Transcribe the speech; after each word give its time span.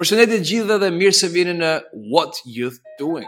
Përshëndetje 0.00 0.32
të 0.40 0.46
gjithëve 0.48 0.76
dhe 0.80 0.86
mirë 0.96 1.14
se 1.16 1.28
vini 1.28 1.52
në 1.56 1.70
What 2.10 2.38
Youth 2.48 2.76
Doing. 2.96 3.26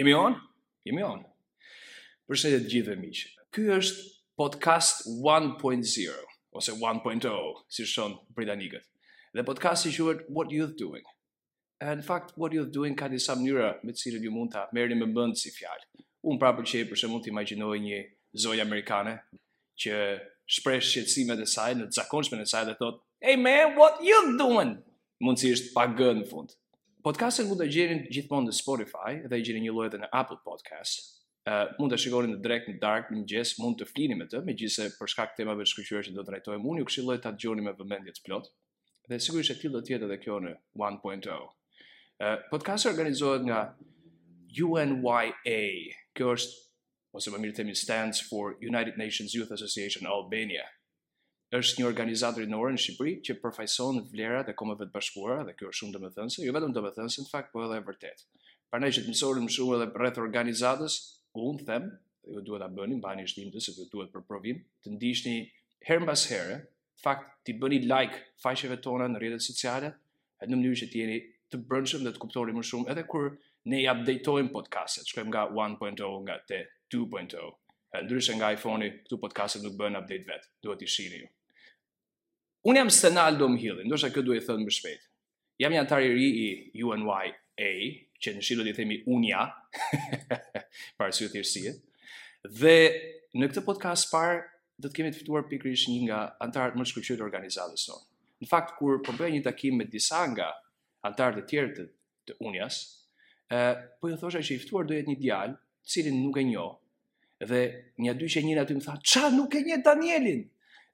Jemi 0.00 0.14
on? 0.16 0.38
Jemi 0.88 1.04
on. 1.04 1.20
Përshëndetje 2.32 2.62
të 2.64 2.72
gjithëve 2.72 2.96
miq. 3.02 3.20
Ky 3.52 3.66
është 3.76 4.06
podcast 4.40 5.04
1.0 5.12 6.16
ose 6.56 6.80
1.0, 6.94 7.36
si 7.68 7.84
shon 7.92 8.16
britanikët. 8.40 8.88
Dhe 9.36 9.44
podcasti 9.52 9.92
quhet 9.98 10.24
What 10.32 10.56
Youth 10.56 10.72
Doing. 10.80 11.04
And 11.84 12.00
in 12.00 12.06
fact, 12.08 12.32
what 12.40 12.56
you're 12.56 12.64
doing 12.80 12.96
ka 12.96 13.12
disa 13.12 13.36
mënyra 13.36 13.74
me 13.84 13.92
të 13.92 14.06
cilët 14.06 14.24
ju 14.24 14.32
mund 14.40 14.56
ta 14.56 14.70
merrni 14.72 14.96
më 15.04 15.12
mend 15.12 15.36
si 15.36 15.52
fjalë. 15.52 15.90
Unë 16.24 16.40
prapë 16.40 16.64
që 16.72 16.86
për 16.88 17.02
shembull 17.04 17.20
të 17.26 17.34
imagjinoj 17.36 17.74
një 17.90 18.00
zonjë 18.46 18.64
amerikane 18.70 19.18
që 19.84 19.98
shpresh 20.48 20.88
shqetësimet 20.92 21.40
e 21.40 21.48
saj 21.48 21.74
në 21.78 21.86
zakonshmën 21.96 22.42
e 22.44 22.48
saj 22.50 22.64
dhe 22.68 22.74
thot, 22.80 22.98
"Hey 23.20 23.36
man, 23.36 23.76
what 23.78 24.00
you 24.04 24.20
doing?" 24.38 24.74
Mund 25.20 25.38
si 25.40 25.50
është 25.52 25.72
pagë 25.76 26.10
në 26.20 26.26
fund. 26.30 26.52
Podcastin 27.04 27.48
mund 27.48 27.60
të 27.62 27.70
gjerin 27.72 28.02
gjithmonë 28.12 28.48
në 28.50 28.54
Spotify 28.60 29.12
dhe 29.28 29.36
i 29.36 29.42
gjerin 29.44 29.62
një 29.64 29.72
lloj 29.74 29.86
edhe 29.90 30.00
në 30.02 30.08
Apple 30.12 30.38
Podcast. 30.44 31.10
uh, 31.46 31.66
mund 31.78 31.92
të 31.92 31.98
shikoni 31.98 32.28
në 32.32 32.40
direkt 32.42 32.68
në 32.68 32.78
Dark 32.80 33.10
në 33.10 33.16
mëngjes, 33.18 33.58
mund 33.60 33.76
të 33.78 33.84
flini 33.92 34.14
me 34.16 34.24
të, 34.24 34.44
megjithëse 34.48 34.96
për 34.98 35.06
shkak 35.12 35.28
të 35.34 35.44
temave 35.44 35.60
të 35.62 35.68
shkëlqyera 35.72 36.06
që 36.06 36.14
do 36.14 36.22
të 36.22 36.28
trajtojmë, 36.30 36.64
unë 36.70 36.78
ju 36.80 36.84
këshilloj 36.88 37.18
ta 37.20 37.32
gjoni 37.36 37.62
me 37.62 37.72
vëmendje 37.76 38.12
të 38.14 38.22
plot. 38.24 38.46
Dhe 39.10 39.16
sigurisht 39.20 39.50
e 39.50 39.54
tillë 39.60 39.72
do 39.76 39.80
të 39.84 39.94
edhe 40.08 40.16
kjo 40.24 40.38
në 40.40 40.54
1.0. 40.72 41.52
Uh, 42.18 42.36
Podcasti 42.50 42.88
organizohet 42.88 43.42
nga 43.44 43.60
UNYA. 44.58 45.92
Kjo 46.16 46.28
është 46.32 46.52
ose 47.18 47.30
më 47.30 47.38
mirë 47.44 47.56
themi 47.60 47.74
stands 47.78 48.20
for 48.28 48.56
United 48.62 48.96
Nations 48.98 49.34
Youth 49.38 49.52
Association 49.54 50.06
Albania. 50.10 50.64
Është 51.54 51.78
një 51.78 51.86
organizatë 51.86 52.42
rinore 52.42 52.72
në 52.74 52.80
Shqipëri 52.82 53.12
që 53.28 53.36
përfaqëson 53.38 54.00
vlerat 54.10 54.48
e 54.50 54.54
Kombeve 54.58 54.88
të 54.88 54.94
Bashkuara 54.96 55.44
dhe 55.46 55.54
kjo 55.54 55.68
është 55.70 55.80
shumë 55.84 55.94
domethënëse, 55.96 56.42
jo 56.42 56.54
vetëm 56.56 56.74
domethënëse, 56.74 57.22
në 57.22 57.30
fakt 57.30 57.52
po 57.54 57.62
edhe 57.68 57.78
e 57.78 57.84
vërtet. 57.90 58.24
Prandaj 58.72 58.90
që 58.96 59.04
të 59.04 59.12
mësojmë 59.14 59.54
shumë 59.54 59.76
edhe 59.78 59.86
rreth 60.02 60.18
organizatës, 60.24 60.96
ku 61.36 61.46
them, 61.68 61.86
ju 62.26 62.42
duhet 62.48 62.64
ta 62.64 62.70
bëni, 62.80 62.98
mbani 62.98 63.28
shtim 63.30 63.54
të 63.54 63.62
se 63.68 63.76
ku 63.78 63.86
duhet 63.92 64.10
për 64.16 64.26
provim, 64.26 64.64
të 64.82 64.96
ndiqni 64.96 65.36
her 65.86 66.02
mbas 66.02 66.26
here, 66.32 66.58
fakt 67.04 67.30
ti 67.46 67.54
bëni 67.60 67.78
like 67.86 68.24
faqeve 68.42 68.80
tona 68.82 69.06
në 69.12 69.22
rrjetet 69.22 69.46
sociale, 69.46 69.92
atë 70.42 70.50
në 70.50 70.58
mënyrë 70.58 70.82
që 70.82 70.90
të 70.90 71.02
jeni 71.04 71.20
të 71.54 71.62
brendshëm 71.70 72.08
dhe 72.08 72.16
të 72.16 72.24
kuptoni 72.24 72.56
më 72.58 72.66
shumë 72.72 72.90
edhe 72.96 73.06
kur 73.06 73.30
ne 73.70 73.84
i 73.84 73.90
updateojm 73.94 74.50
podcastet, 74.56 75.06
shkojmë 75.12 75.30
nga 75.30 75.46
1.0 75.52 76.16
nga 76.26 76.40
te 76.50 76.64
2.0. 76.92 77.36
Ndryshe 78.04 78.34
nga 78.36 78.52
iPhone-i, 78.52 78.90
këtu 79.04 79.18
podcastet 79.22 79.62
nuk 79.62 79.76
bën 79.78 79.96
update 80.00 80.26
vet. 80.26 80.48
Duhet 80.62 80.82
i 80.82 80.88
shihni 80.90 81.20
ju. 81.22 81.28
Unë 82.68 82.80
jam 82.82 82.90
Senaldo 82.92 83.48
Mhilli, 83.52 83.84
ndoshta 83.86 84.08
kjo 84.14 84.24
duhet 84.26 84.44
të 84.44 84.50
thënë 84.50 84.66
më 84.68 84.74
shpejt. 84.78 85.04
Jam 85.62 85.74
një 85.74 85.82
antar 85.84 86.02
i 86.02 86.08
ri 86.10 86.28
i 86.44 86.82
UNYA, 86.82 87.36
që 88.24 88.32
në 88.34 88.42
shilo 88.42 88.64
do 88.66 88.72
i 88.72 88.74
themi 88.78 88.96
unja, 89.14 89.44
parë 90.98 91.14
së 91.14 91.28
thjërësie. 91.36 91.74
Dhe 92.50 92.74
në 93.36 93.50
këtë 93.52 93.62
podcast 93.68 94.08
parë, 94.10 94.40
do 94.82 94.90
të 94.90 94.96
kemi 94.98 95.12
të 95.14 95.20
fituar 95.20 95.44
pikrish 95.46 95.84
një 95.92 96.00
nga 96.08 96.20
antarët 96.42 96.74
më 96.80 96.86
shkryqyë 96.90 97.20
të 97.20 97.26
organizatës 97.28 97.84
sonë. 97.86 98.02
Në 98.42 98.50
fakt, 98.50 98.72
kur 98.80 98.98
përbëj 99.06 99.28
po 99.30 99.34
një 99.36 99.44
takim 99.46 99.78
me 99.78 99.86
disa 99.92 100.24
nga 100.34 100.48
antarët 101.06 101.44
e 101.44 101.46
tjerë 101.52 101.74
të, 101.76 101.84
të 102.26 102.40
unjas, 102.48 102.80
po 104.00 104.10
jo 104.10 104.18
thosha 104.18 104.42
që 104.42 104.56
i 104.56 104.58
fituar 104.64 104.88
jetë 104.90 105.12
një 105.12 105.20
djalë, 105.22 105.54
cilin 105.84 106.26
nuk 106.26 106.36
e 106.36 106.42
njoh. 106.48 106.74
Dhe 107.50 107.60
një 108.04 108.14
dy 108.20 108.28
që 108.34 108.42
njëra 108.46 108.64
aty 108.64 108.74
më 108.78 108.82
tha, 108.86 108.92
"Ça 109.12 109.24
nuk 109.32 109.54
e 109.54 109.62
njeh 109.64 109.82
Danielin?" 109.84 110.42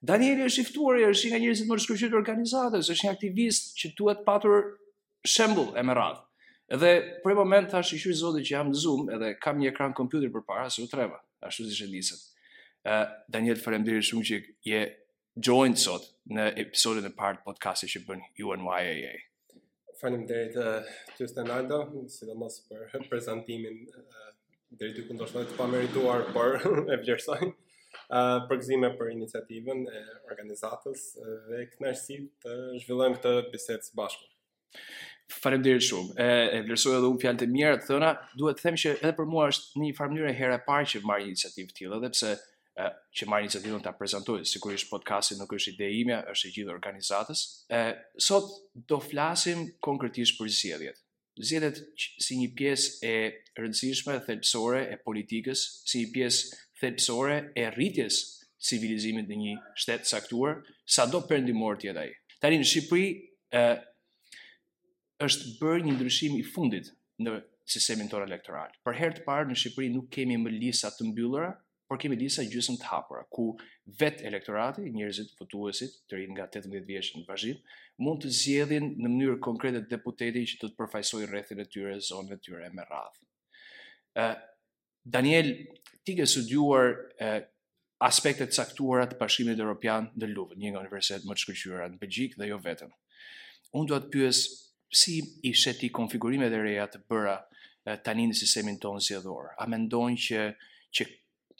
Danieli 0.02 0.44
është 0.48 0.60
i 0.60 0.64
ftuar, 0.64 0.94
është 1.12 1.27
nga 1.30 1.38
njerëzit 1.42 1.66
më 1.69 1.74
të 1.77 1.83
shkëlqyer 1.84 2.10
të 2.10 2.19
organizatës, 2.22 2.88
është 2.94 3.05
një 3.05 3.12
aktivist 3.14 3.64
që 3.80 3.86
duhet 3.98 4.22
patur 4.24 4.56
shembull 5.27 5.74
e 5.77 5.83
radh. 5.83 6.18
Edhe 6.72 6.92
për 7.24 7.34
moment 7.36 7.68
thash 7.70 7.92
i 7.92 7.96
shqyr 7.98 8.14
zotit 8.23 8.45
që 8.46 8.52
jam 8.56 8.68
në 8.73 8.74
Zoom 8.80 9.06
edhe 9.11 9.34
kam 9.42 9.58
një 9.58 9.68
ekran 9.73 9.92
kompjuter 9.92 10.30
përpara 10.33 10.70
se 10.73 10.83
u 10.83 10.86
treva, 10.89 11.18
ashtu 11.42 11.67
siç 11.68 11.83
e 11.83 11.92
nisën. 11.92 12.18
Ë 12.89 12.95
uh, 12.95 13.06
Daniel 13.29 13.56
faleminderit 13.61 14.02
shumë 14.08 14.24
që 14.29 14.39
je 14.70 14.80
joined 15.36 15.77
sot 15.79 16.02
në 16.30 16.46
episodin 16.64 17.05
e 17.05 17.12
parë 17.20 17.39
të 17.39 17.45
podcastit 17.48 17.90
që 17.92 18.00
bën 18.08 18.20
UNYAA. 18.48 19.14
Faleminderit 20.00 20.56
uh, 20.56 20.80
Justin 21.18 21.50
Aldo, 21.50 21.83
sidomos 22.08 22.56
për 22.70 23.05
prezantimin 23.11 23.83
deri 24.79 25.03
të 25.08 25.17
ndoshta 25.17 25.42
të 25.48 25.57
pamerituar 25.58 26.27
por 26.35 26.58
e 26.92 26.98
vlerësojmë 27.03 27.51
uh, 27.53 28.42
përgzime 28.51 28.92
për 28.98 29.13
iniciativën 29.17 29.85
e 29.98 30.03
organizatës 30.31 31.07
dhe 31.48 31.64
kënaqësi 31.73 32.19
të 32.45 32.57
zhvillojmë 32.85 33.19
këtë 33.19 33.33
bisedë 33.55 33.89
së 33.89 33.98
bashku. 33.98 34.29
Faleminderit 35.30 35.85
shumë, 35.86 36.14
e, 36.19 36.29
e 36.29 36.61
vlerësoj 36.69 36.95
edhe 36.98 37.09
unë 37.14 37.23
fjalë 37.25 37.41
të 37.45 37.48
mjera 37.57 37.77
të 37.80 37.89
thëna, 37.91 38.09
duhet 38.39 38.59
të 38.61 38.64
them 38.69 38.79
që 38.85 38.95
edhe 38.98 39.13
për 39.19 39.29
mua 39.35 39.48
është 39.53 39.83
një 39.83 39.91
farë 39.98 40.14
mënyre 40.17 40.33
herë 40.39 40.57
e 40.59 40.63
parë 40.70 40.89
që 40.95 41.03
marr 41.11 41.27
iniciativë 41.27 41.77
tillë, 41.80 42.01
edhe 42.01 42.13
pse 42.14 42.33
që 43.19 43.27
marrë 43.29 43.45
iniciativën 43.47 43.83
të 43.85 43.92
prezentojë, 43.98 44.47
sigurisht 44.48 44.91
podcastin 44.91 45.39
nuk 45.42 45.55
është 45.55 45.75
ide 45.75 45.89
ime, 46.01 46.19
është 46.33 46.48
e 46.48 46.55
gjithë 46.57 46.73
organizatës. 46.75 47.42
E, 47.79 47.83
sot 48.27 48.48
do 48.91 48.98
flasim 49.05 49.67
konkretisht 49.85 50.39
për 50.39 50.51
zjedhjetë, 50.57 51.03
zgjedhet 51.40 51.78
si 52.20 52.36
një 52.40 52.51
pjesë 52.56 53.06
e 53.06 53.12
rëndësishme 53.61 54.17
thelbësore 54.27 54.80
e 54.95 54.98
politikës, 55.06 55.62
si 55.90 56.02
një 56.05 56.11
pjesë 56.17 56.58
thelbësore 56.83 57.36
e 57.56 57.64
rritjes 57.74 58.18
civilizimit 58.70 59.28
në 59.33 59.39
një 59.42 59.55
shtetë 59.83 60.11
saktuar, 60.12 60.58
sa 60.84 61.06
do 61.08 61.23
përndimor 61.30 61.79
tjetë 61.80 62.02
aji. 62.05 62.17
Tani 62.42 62.58
në 62.61 62.68
Shqipëri 62.70 63.08
është 65.24 65.52
bërë 65.61 65.86
një 65.86 65.95
ndryshim 65.96 66.36
i 66.40 66.45
fundit 66.52 66.92
në 67.20 67.39
sistemin 67.70 68.08
tërë 68.11 68.29
elektoral. 68.29 68.73
Për 68.84 69.00
herë 69.00 69.18
të 69.20 69.27
parë 69.27 69.50
në 69.50 69.58
Shqipëri 69.62 69.90
nuk 69.96 70.11
kemi 70.17 70.36
më 70.40 70.55
lisa 70.58 70.92
të 70.96 71.08
mbyllëra, 71.11 71.55
por 71.90 71.98
kemi 71.98 72.14
disa 72.14 72.45
gjysmë 72.46 72.78
të 72.78 72.86
hapura 72.86 73.24
ku 73.34 73.48
vet 73.98 74.20
elektorati, 74.28 74.84
njerëzit 74.95 75.33
votuesit 75.40 75.96
të 76.06 76.20
rinj 76.20 76.36
nga 76.36 76.45
18 76.46 76.84
vjeç 76.86 77.08
në 77.17 77.23
vazhdim, 77.27 77.56
mund 78.06 78.23
të 78.23 78.30
zgjedhin 78.40 78.86
në 78.95 79.08
mënyrë 79.11 79.39
konkrete 79.42 79.80
deputetin 79.90 80.46
që 80.46 80.61
do 80.62 80.70
të 80.70 80.79
përfaqësojë 80.79 81.30
rrethin 81.33 81.64
e 81.64 81.67
tyre, 81.73 81.96
zonën 82.06 82.36
e 82.36 82.40
tyre 82.46 82.70
me 82.77 82.84
radhë. 82.92 83.20
Ë 84.23 84.29
Daniel, 85.18 85.50
ti 86.06 86.14
ke 86.20 86.29
studiuar 86.30 86.95
ë 87.18 87.33
aspektet 88.06 88.55
caktuara 88.55 89.08
të 89.11 89.18
Bashkimit 89.24 89.58
Evropian 89.58 90.12
në 90.14 90.30
luvë, 90.30 90.61
një 90.62 90.70
nga 90.77 90.84
universitetet 90.84 91.27
më 91.27 91.36
të 91.36 91.42
shkëlqyera 91.42 91.89
në 91.90 92.00
Belgjik 92.05 92.39
dhe 92.39 92.52
jo 92.52 92.61
vetëm. 92.70 92.95
Unë 93.74 93.90
dua 93.90 94.02
të 94.05 94.12
pyes 94.14 94.45
si 95.00 95.18
i 95.42 95.52
sheti 95.58 95.90
konfigurimet 95.95 96.55
e 96.55 96.62
reja 96.68 96.86
të 96.92 97.02
bëra 97.11 97.34
tani 98.06 98.29
në 98.30 98.39
sistemin 98.45 98.79
tonë 98.83 99.02
zgjedhor. 99.08 99.56
A 99.58 99.67
mendon 99.68 100.14
që 100.18 100.46
që 100.90 101.05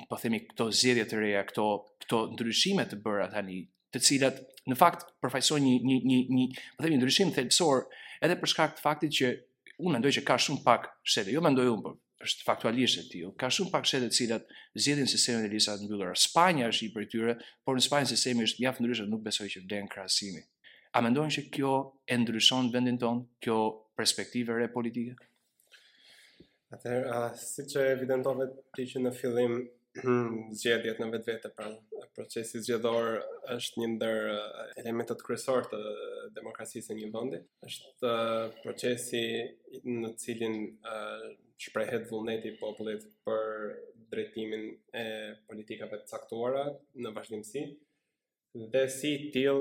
po 0.09 0.17
themi 0.21 0.41
këto 0.47 0.69
zgjedhje 0.73 1.05
të 1.11 1.19
reja, 1.21 1.43
këto 1.49 1.65
këto 2.05 2.21
ndryshime 2.37 2.87
të 2.89 3.01
bëra 3.05 3.27
tani, 3.33 3.63
të 3.93 4.03
cilat 4.07 4.39
në 4.71 4.77
fakt 4.79 5.07
përfaqësojnë 5.25 5.67
një 5.67 5.81
një 5.89 6.01
një 6.09 6.21
një, 6.41 6.47
po 6.77 6.85
themi 6.85 7.01
ndryshim 7.01 7.33
thelësor 7.37 7.85
edhe 8.27 8.37
për 8.41 8.53
shkak 8.53 8.77
të 8.79 8.85
faktit 8.87 9.17
që 9.19 9.33
unë 9.81 9.95
mendoj 9.97 10.13
që 10.19 10.23
ka 10.29 10.39
shumë 10.45 10.65
pak 10.65 10.89
shede, 11.15 11.35
jo 11.37 11.43
mendoj 11.45 11.67
unë, 11.73 11.83
por 11.95 12.29
është 12.29 12.45
faktualisht 12.45 13.01
e 13.01 13.07
tillë. 13.11 13.33
Ka 13.41 13.49
shumë 13.49 13.73
pak 13.73 13.89
shede 13.89 14.11
të 14.13 14.19
cilat 14.21 14.51
zgjedhin 14.77 15.09
sistemin 15.09 15.47
e 15.49 15.53
lisa 15.55 15.73
të 15.79 15.87
mbyllura. 15.89 16.11
Spanja 16.21 16.67
është 16.69 16.87
i 16.87 16.91
për 16.97 17.07
tyre, 17.15 17.35
por 17.65 17.79
në 17.79 17.87
Spanjë 17.87 18.11
sistemi 18.13 18.45
është 18.45 18.61
mjaft 18.61 18.83
ndryshe, 18.85 19.07
nuk 19.09 19.23
besoj 19.25 19.49
që 19.55 19.63
vlen 19.65 19.89
krahasimi. 19.89 20.43
A 20.93 21.01
mendojnë 21.07 21.33
se 21.33 21.47
kjo 21.55 21.73
e 22.13 22.19
ndryshon 22.21 22.69
vendin 22.75 23.01
ton, 23.01 23.23
kjo 23.41 23.57
perspektivë 23.97 24.59
re 24.61 24.69
politike? 24.75 25.17
Atëherë, 26.77 27.09
uh, 27.11 27.33
si 27.41 27.65
që 27.73 27.89
evidentove 27.97 28.51
ti 28.77 28.85
që 28.93 29.01
në 29.07 29.11
fillim 29.17 29.57
zgjedhjet 30.59 30.99
në 31.03 31.07
vetë 31.17 31.33
vete, 31.33 31.49
pra 31.59 31.67
procesi 32.15 32.61
zgjedhor 32.63 33.09
është 33.57 33.81
një 33.83 33.89
ndër 33.97 34.29
eh, 34.31 34.59
elementet 34.85 35.23
kryesor 35.27 35.67
të 35.73 35.81
demokracisë 36.37 36.93
në 36.95 36.99
një 37.01 37.09
vëndi. 37.17 37.41
është 37.67 38.11
eh, 38.13 38.53
procesi 38.67 39.23
në 39.89 40.13
cilin 40.23 40.55
eh, 40.71 41.25
shprehet 41.65 42.07
vullneti 42.13 42.53
popullit 42.61 43.09
për 43.27 43.67
drejtimin 44.15 44.69
e 45.01 45.05
politikave 45.51 45.99
të 46.01 46.07
caktuara 46.13 46.63
në 47.05 47.13
vazhdimësi, 47.15 47.61
dhe 48.73 48.81
si 48.91 49.13
til 49.35 49.61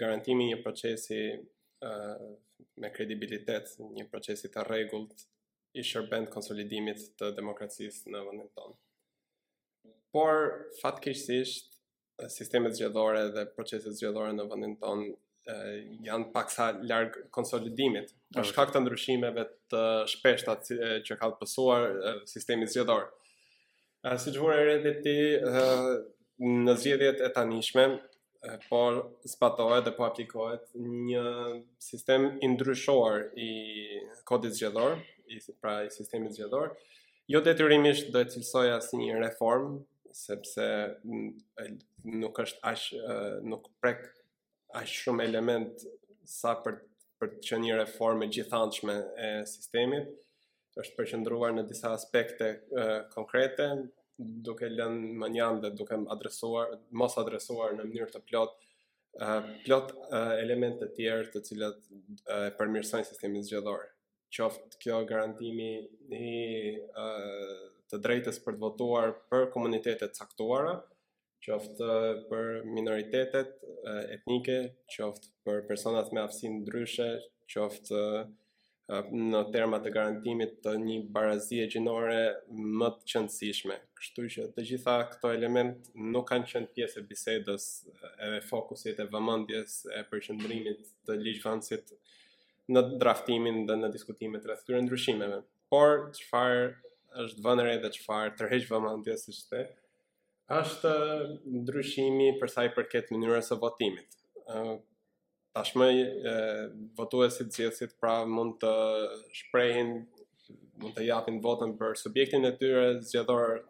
garantimi 0.00 0.50
një 0.50 0.58
procesi 0.66 1.20
uh, 1.38 2.26
me 2.82 2.90
kredibilitet, 2.92 3.70
një 3.96 4.08
procesi 4.12 4.50
të 4.52 4.66
regullt 4.68 5.24
i 5.80 5.86
shërbend 5.92 6.28
konsolidimit 6.34 7.06
të 7.18 7.30
demokracisë 7.38 8.12
në 8.12 8.24
vëndin 8.28 8.52
tonë 8.58 8.76
por 10.16 10.46
fatkeqësisht 10.80 11.66
sistemet 12.32 12.78
zgjedhore 12.78 13.26
dhe 13.36 13.42
proceset 13.52 13.98
zgjedhore 13.98 14.32
në 14.32 14.44
vendin 14.48 14.74
ton 14.80 15.02
janë 16.08 16.30
paksa 16.32 16.70
larg 16.88 17.16
konsolidimit 17.36 18.14
për 18.34 18.48
shkak 18.48 18.70
të 18.72 18.80
ndryshimeve 18.86 19.42
të 19.74 19.82
shpeshta 20.14 20.54
që 21.06 21.16
ka 21.20 21.28
pasur 21.42 21.92
sistemi 22.32 22.64
zgjedhor. 22.72 23.04
Si 24.22 24.32
ju 24.38 24.48
vjen 24.48 24.64
rëndë 24.70 24.92
ti 25.04 25.16
në 26.64 26.74
zgjedhjet 26.80 27.20
e 27.26 27.28
tanishme, 27.36 27.84
po 28.70 28.80
spatohet 29.32 29.84
dhe 29.88 29.92
po 30.00 30.04
aplikohet 30.08 30.64
një 31.04 31.26
sistem 31.90 32.28
i 32.46 32.50
ndryshuar 32.54 33.28
i 33.36 33.50
kodit 34.32 34.56
zgjedhor, 34.56 34.96
pra 35.60 35.76
i 35.84 35.92
sistemit 36.00 36.34
zgjedhor. 36.38 36.72
Jo 37.34 37.42
detyrimisht 37.50 38.08
do 38.14 38.22
të 38.22 38.36
cilsoj 38.38 38.70
asnjë 38.78 39.20
reformë, 39.24 39.76
sepse 40.16 40.64
nuk 42.20 42.40
është 42.44 42.62
aq 42.70 43.42
nuk 43.52 43.68
prek 43.82 44.02
aq 44.80 44.92
shumë 45.00 45.26
element 45.28 45.86
sa 46.38 46.54
për 46.66 46.78
për 47.22 47.30
të 47.34 47.48
qenë 47.48 47.64
një 47.66 47.76
reformë 47.78 48.26
gjithanshme 48.36 48.94
e 49.26 49.28
sistemit, 49.48 50.08
është 50.82 50.96
përqendruar 50.98 51.54
në 51.56 51.62
disa 51.70 51.88
aspekte 51.96 52.48
e, 52.52 52.82
konkrete, 53.14 53.68
duke 54.48 54.68
lënë 54.68 55.14
më 55.22 55.30
një 55.36 55.46
dhe 55.62 55.70
duke 55.78 55.96
adresuar, 56.12 56.74
mos 57.02 57.16
adresuar 57.22 57.72
në 57.78 57.86
mënyrë 57.86 58.10
të 58.16 58.20
plot 58.28 58.58
plot 59.64 59.94
e, 59.96 60.20
elemente 60.42 60.84
të 60.84 60.92
tjera 60.98 61.30
të 61.32 61.42
cilat 61.48 61.88
e 62.34 62.52
përmirësojnë 62.58 63.08
sistemin 63.08 63.48
zgjedhor. 63.48 63.86
Qoftë 64.36 64.82
kjo 64.82 65.00
garantimi 65.08 65.70
i 66.12 66.76
të 67.90 67.98
drejtës 68.02 68.38
për 68.44 68.56
të 68.56 68.62
votuar 68.62 69.12
për 69.30 69.44
komunitetet 69.54 70.16
caktuara, 70.18 70.72
qoftë 71.46 71.90
për 72.30 72.48
minoritetet 72.76 73.52
etnike, 74.16 74.58
qoftë 74.94 75.30
për 75.46 75.60
personat 75.68 76.10
me 76.16 76.24
aftësi 76.24 76.50
ndryshe, 76.56 77.10
qoftë 77.52 78.00
në 78.86 79.40
termat 79.54 79.82
të 79.86 79.90
garantimit 79.94 80.56
të 80.62 80.72
një 80.82 80.96
barazie 81.14 81.64
gjinore 81.70 82.18
më 82.80 82.90
të 82.98 83.10
qëndësishme. 83.12 83.78
Kështu 83.98 84.26
që 84.34 84.44
të 84.56 84.64
gjitha 84.68 84.94
këto 85.14 85.32
element 85.34 85.88
nuk 86.14 86.28
kanë 86.32 86.46
qenë 86.52 86.70
pjesë 86.76 87.02
e 87.02 87.06
bisedës 87.10 87.68
edhe 87.92 88.44
fokusit 88.50 89.00
e 89.04 89.08
vëmëndjes 89.14 89.74
e 89.98 90.02
përqëndrimit 90.10 90.82
të 91.06 91.18
ligjvancit 91.22 91.90
në 92.74 92.82
draftimin 93.02 93.60
dhe 93.70 93.78
në 93.82 93.90
diskutimet 93.94 94.46
rreth 94.50 94.62
këtyre 94.66 94.84
ndryshimeve. 94.86 95.40
Por 95.70 96.08
çfarë 96.20 96.64
është 97.24 97.42
vënëre 97.44 97.72
edhe 97.76 97.86
dhe 97.86 97.94
çfarë, 97.96 98.32
tërheq 98.40 98.66
vëmendje 98.70 99.14
si 99.22 99.32
shtet. 99.36 99.72
Është 100.56 100.90
uh, 100.90 101.30
ndryshimi 101.62 102.28
për 102.40 102.52
sa 102.52 102.64
i 102.66 102.70
përket 102.76 103.10
mënyrës 103.14 103.48
së 103.52 103.58
votimit. 103.62 104.18
ë 104.52 104.58
uh, 104.60 104.76
Tashmë 105.56 105.86
uh, 105.96 106.64
votuesit 106.98 107.54
gjithsesi 107.56 107.86
pra 107.98 108.18
mund 108.28 108.58
të 108.62 108.72
shprehin, 109.38 109.94
mund 110.82 110.96
të 110.98 111.06
japin 111.08 111.38
votën 111.44 111.70
për 111.78 111.94
subjektin 112.02 112.44
e 112.44 112.50
tyre 112.60 112.82
zgjedhor 113.06 113.62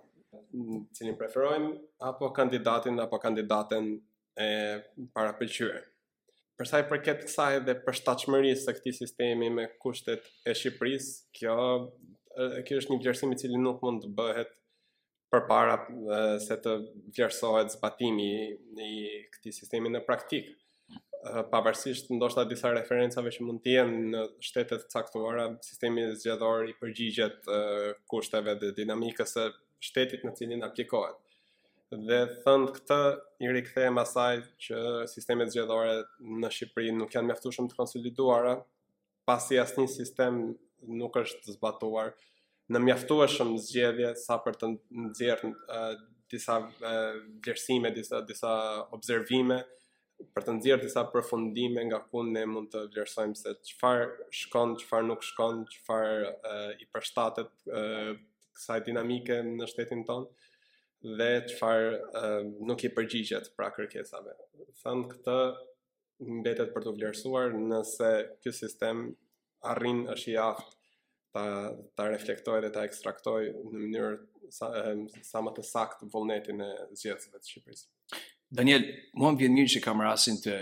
cilin 0.99 1.15
preferojnë 1.21 1.69
apo 2.11 2.29
kandidatin 2.39 2.99
apo 3.05 3.21
kandidaten 3.23 3.87
e 4.43 4.49
parapëlqyer. 5.15 5.85
Për 6.59 6.69
sa 6.73 6.81
i 6.83 6.87
përket 6.91 7.23
kësaj 7.29 7.63
dhe 7.69 7.77
përshtatshmërisë 7.87 8.65
së 8.67 8.75
këtij 8.81 8.97
sistemi 8.99 9.49
me 9.61 9.69
kushtet 9.87 10.27
e 10.43 10.53
Shqipërisë, 10.59 11.15
kjo 11.39 11.55
kjo 12.69 12.81
është 12.81 12.93
një 12.93 12.99
vlerësim 13.03 13.33
i 13.33 13.39
cili 13.41 13.59
nuk 13.61 13.83
mund 13.85 14.03
të 14.05 14.11
bëhet 14.19 14.51
përpara 15.33 15.79
se 16.43 16.57
të 16.63 16.75
vlerësohet 17.17 17.73
zbatimi 17.75 18.29
i 18.89 18.91
këtij 19.35 19.55
sistemi 19.57 19.91
në 19.93 20.05
praktik. 20.07 20.53
Pavarësisht 21.51 22.13
ndoshta 22.15 22.45
disa 22.47 22.71
referencave 22.71 23.33
që 23.35 23.43
mund 23.45 23.65
të 23.65 23.73
jenë 23.79 24.03
në 24.13 24.25
shtetet 24.47 24.85
të 24.85 24.93
caktuara, 24.93 25.47
sistemi 25.67 26.05
zgjedhor 26.15 26.69
i 26.71 26.77
përgjigjet 26.81 27.49
kushteve 28.13 28.55
dhe 28.61 28.69
dinamikës 28.77 29.33
së 29.35 29.47
shtetit 29.89 30.23
në 30.25 30.37
cilin 30.39 30.63
aplikohet. 30.67 31.17
Dhe 31.91 32.21
thënë 32.45 32.71
këtë, 32.77 33.01
i 33.47 33.51
rikëthe 33.55 33.89
e 33.89 33.91
masaj 33.95 34.39
që 34.67 34.79
sistemet 35.11 35.53
zgjedhore 35.55 35.97
në 36.45 36.51
Shqipëri 36.55 36.95
nuk 36.95 37.15
janë 37.15 37.31
meftushëm 37.33 37.69
të 37.71 37.77
konsoliduara, 37.79 38.55
pasi 39.27 39.59
asni 39.63 39.87
sistem 39.91 40.41
nuk 40.83 41.17
është 41.21 41.55
zbatuar 41.57 42.13
në 42.73 42.81
mjaftueshëm 42.83 43.55
zgjedhje 43.63 44.11
sa 44.21 44.37
për 44.43 44.57
të 44.61 44.71
nxjerr 45.07 45.49
uh, 45.53 45.91
disa 46.33 46.57
uh, 46.67 47.19
vlerësime, 47.45 47.93
disa 47.95 48.21
disa 48.27 48.53
observime 48.95 49.61
për 50.35 50.47
të 50.47 50.55
nëzirë 50.57 50.81
disa 50.87 51.03
përfundime 51.13 51.83
nga 51.91 52.01
ku 52.11 52.23
ne 52.27 52.47
mund 52.49 52.71
të 52.73 52.87
vlerësojmë 52.95 53.37
se 53.37 53.53
çfarë 53.71 54.31
shkon, 54.41 54.75
çfarë 54.81 55.09
nuk 55.11 55.23
shkon, 55.25 55.65
çfarë 55.75 56.33
uh, 56.33 56.73
i 56.83 56.89
përshtatet 56.95 57.53
uh, 57.69 58.13
kësaj 58.57 58.81
dinamike 58.89 59.39
në 59.53 59.69
shtetin 59.71 60.03
tonë 60.09 61.15
dhe 61.21 61.31
çfarë 61.53 61.93
uh, 62.09 62.43
nuk 62.67 62.83
i 62.83 62.91
përgjigjet 62.97 63.53
pra 63.57 63.69
kërkesave. 63.77 64.33
Thënë 64.83 65.11
këtë 65.13 65.37
mbetet 66.41 66.73
për 66.75 66.87
të 66.89 66.97
vlerësuar 66.97 67.53
nëse 67.61 68.11
ky 68.43 68.53
sistem 68.57 69.05
arrin 69.73 70.03
është 70.15 70.33
i 70.35 70.39
aftë 70.47 70.75
ta 71.37 71.43
ta 71.99 72.05
reflektoj 72.09 72.59
dhe 72.65 72.71
ta 72.75 72.87
ekstraktoj 72.89 73.39
në 73.51 73.81
mënyrë 73.81 74.13
sa, 74.59 74.71
sa 75.31 75.43
më 75.45 75.53
të 75.59 75.65
saktë 75.73 76.07
vullnetin 76.15 76.63
e 76.67 76.71
zgjedhjeve 76.97 77.41
të 77.41 77.45
Shqipërisë. 77.51 78.21
Daniel, 78.61 78.87
mua 79.21 79.35
më 79.35 79.43
vjen 79.43 79.57
mirë 79.59 79.73
që 79.75 79.83
kam 79.85 80.01
rasin 80.07 80.39
të 80.41 80.55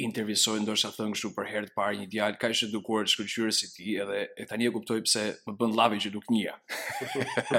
intervistoj 0.00 0.56
ndoshta 0.64 0.90
thënë 0.96 1.14
kështu 1.16 1.30
për 1.36 1.48
herë 1.52 1.68
të 1.68 1.74
parë 1.76 1.98
një 2.00 2.08
djalë 2.14 2.38
kaq 2.42 2.54
të 2.56 2.68
edukuar 2.70 3.06
shkëlqyrës 3.12 3.58
si 3.62 3.68
ti 3.76 3.94
edhe 4.02 4.22
e 4.42 4.46
tani 4.50 4.66
e 4.66 4.72
kuptoj 4.78 4.98
pse 5.06 5.24
më 5.46 5.54
bën 5.60 5.74
llavi 5.78 6.00
që 6.06 6.12
duknia. 6.14 6.54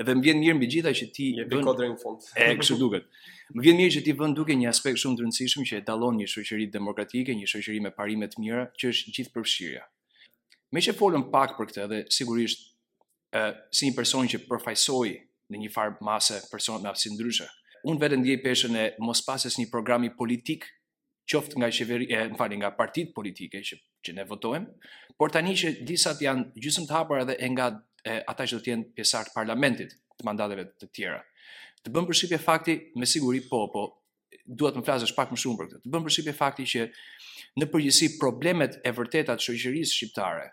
edhe 0.00 0.14
më 0.14 0.26
vjen 0.26 0.42
mirë 0.42 0.58
mbi 0.58 0.70
gjitha 0.76 0.94
që 1.02 1.10
ti 1.18 1.28
je 1.38 1.46
bën 1.50 1.66
kodrën 1.68 1.92
në 1.94 2.00
fund. 2.02 2.26
e 2.34 2.48
kështu 2.62 2.78
duket. 2.82 3.06
Më 3.54 3.66
vjen 3.68 3.78
mirë 3.82 3.94
që 3.98 4.04
ti 4.08 4.16
vën 4.22 4.34
duke 4.40 4.56
një 4.56 4.72
aspekt 4.72 5.04
shumë 5.04 5.20
të 5.20 5.26
rëndësishëm 5.26 5.68
që 5.70 5.82
e 5.82 5.84
dallon 5.90 6.16
një 6.22 6.30
shoqëri 6.34 6.70
demokratike, 6.78 7.36
një 7.42 7.50
shoqëri 7.54 7.82
me 7.86 7.92
parime 8.00 8.30
të 8.32 8.40
mira, 8.42 8.64
që 8.80 8.94
është 8.94 9.14
gjithë 9.18 9.34
përfshirja. 9.36 9.84
Me 10.76 10.82
që 10.84 10.92
folëm 10.92 11.22
pak 11.32 11.54
për 11.56 11.68
këtë 11.70 11.84
dhe 11.88 11.98
sigurisht 12.12 12.66
si 13.76 13.86
një 13.88 13.94
person 13.96 14.26
që 14.28 14.42
përfajsoj 14.50 15.12
në 15.54 15.60
një 15.62 15.68
farë 15.72 15.94
masë 16.04 16.36
personat 16.50 16.82
me 16.84 16.90
aftësi 16.90 17.14
ndryshe, 17.14 17.46
unë 17.88 18.02
vetë 18.02 18.18
ndjej 18.20 18.34
peshën 18.44 18.76
e 18.76 18.82
mos 19.08 19.22
pasës 19.24 19.56
një 19.56 19.70
programi 19.72 20.10
politik 20.18 20.66
qoftë 21.32 21.62
nga 21.62 21.70
qeveri, 21.72 22.08
e, 22.12 22.18
më 22.32 22.36
fali, 22.40 22.58
nga 22.60 22.68
partit 22.76 23.14
politike 23.16 23.62
që, 23.68 23.78
që 24.04 24.14
ne 24.18 24.26
votojmë, 24.28 24.90
por 25.18 25.32
tani 25.32 25.54
që 25.62 25.72
disat 25.88 26.20
janë 26.26 26.60
gjysëm 26.60 26.84
të 26.90 26.94
hapër 26.98 27.22
edhe 27.24 27.38
e 27.40 27.50
nga 27.54 27.70
e, 28.04 28.18
ata 28.34 28.44
që 28.44 28.58
do 28.58 28.64
tjenë 28.68 28.86
pjesar 28.98 29.30
të 29.30 29.34
parlamentit 29.38 29.96
të 30.18 30.28
mandateve 30.28 30.66
të 30.82 30.90
tjera. 30.98 31.22
Të 31.82 31.94
bëm 31.94 32.06
përshqipje 32.10 32.42
fakti, 32.44 32.76
me 33.00 33.08
siguri 33.08 33.40
po, 33.48 33.64
po 33.72 33.86
duhet 34.44 34.76
të 34.76 34.82
më 34.84 34.88
flasësh 34.90 35.16
pak 35.16 35.32
më 35.32 35.40
shumë 35.40 35.60
për 35.62 35.72
këtë. 35.72 35.82
Të 35.86 35.96
bëm 35.96 36.06
përshqipje 36.10 36.36
fakti 36.44 36.68
që 36.76 36.84
në 37.62 37.70
përgjithësi 37.72 38.12
problemet 38.20 38.76
e 38.84 38.92
vërteta 39.00 39.34
të 39.40 39.48
shoqërisë 39.48 39.96
shqiptare, 39.98 40.46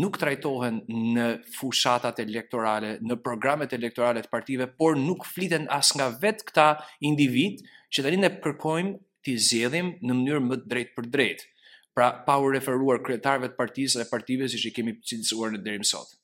nuk 0.00 0.16
trajtohen 0.20 0.78
në 0.88 1.26
fushatat 1.56 2.20
elektorale, 2.24 2.94
në 3.04 3.16
programet 3.24 3.72
elektorale 3.76 4.22
të 4.24 4.30
partive, 4.32 4.66
por 4.66 4.96
nuk 4.96 5.26
fliten 5.28 5.68
as 5.72 5.92
nga 5.98 6.08
vet 6.22 6.42
këta 6.48 6.66
individ 7.08 7.60
që 7.92 8.06
tani 8.06 8.22
ne 8.24 8.30
përkojmë 8.44 8.94
të 9.26 9.36
zjedhim 9.50 9.92
në 10.02 10.16
mënyrë 10.18 10.44
më 10.48 10.60
drejt 10.72 10.94
për 10.96 11.10
drejt. 11.16 11.44
Pra 11.92 12.06
pa 12.26 12.38
u 12.40 12.48
referuar 12.54 13.02
kryetarëve 13.04 13.50
të 13.52 13.58
partisë 13.58 14.00
dhe 14.00 14.08
partive 14.08 14.46
siç 14.48 14.64
i 14.70 14.74
kemi 14.78 14.94
cilësuar 15.04 15.52
në 15.52 15.60
deri 15.66 15.82
më 15.82 15.90
sot. 15.90 16.14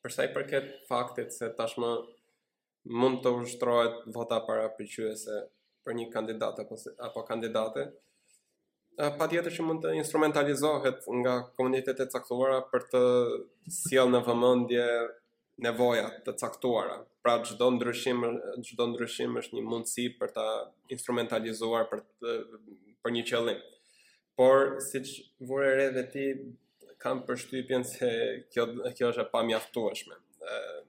Për 0.00 0.14
sa 0.16 0.24
i 0.24 0.30
përket 0.32 0.70
faktit 0.88 1.34
se 1.36 1.50
tashmë 1.58 1.90
mund 2.88 3.20
të 3.20 3.34
ushtrohet 3.42 4.00
vota 4.16 4.40
para 4.48 4.70
përqyese 4.78 5.42
për 5.84 5.98
një 6.00 6.08
kandidat 6.14 6.64
apo 6.64 6.78
apo 7.10 7.22
kandidate, 7.28 7.90
pa 8.96 9.28
tjetër 9.28 9.52
që 9.58 9.64
mund 9.66 9.82
të 9.84 9.90
instrumentalizohet 9.98 11.04
nga 11.20 11.34
komunitetet 11.58 12.06
e 12.08 12.12
caktuara 12.14 12.62
për 12.70 12.86
të 12.92 13.02
siel 13.72 14.08
në 14.12 14.22
vëmendje 14.24 14.86
nevojat 15.66 16.22
të 16.24 16.34
caktuara. 16.40 16.96
Pra 17.24 17.34
çdo 17.44 17.68
ndryshim, 17.74 18.22
çdo 18.64 18.86
ndryshim 18.94 19.36
është 19.40 19.58
një 19.58 19.64
mundësi 19.66 20.06
për 20.20 20.32
ta 20.36 20.46
instrumentalizuar 20.94 21.84
për 21.92 22.02
të, 22.04 22.34
për 23.02 23.14
një 23.16 23.24
qëllim. 23.30 23.60
Por 24.36 24.76
siç 24.84 25.12
vure 25.48 25.68
re 25.78 26.04
ti 26.12 26.24
kam 27.00 27.20
përshtypjen 27.28 27.84
se 27.88 28.10
kjo 28.52 28.66
kjo 28.96 29.10
është 29.12 29.24
e 29.24 29.30
pamjaftueshme 29.32 30.16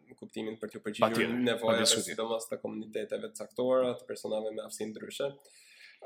në 0.07 0.17
kuptimin 0.19 0.55
për 0.61 0.71
të 0.75 0.79
përgjigjur 0.85 1.31
nevojave 1.43 1.87
sidomos 2.07 2.47
të 2.47 2.59
komuniteteve 2.63 3.29
të 3.31 3.39
caktuara, 3.43 3.91
të 3.99 4.07
personave 4.07 4.53
me 4.55 4.63
aftësi 4.63 4.87
ndryshe. 4.93 5.29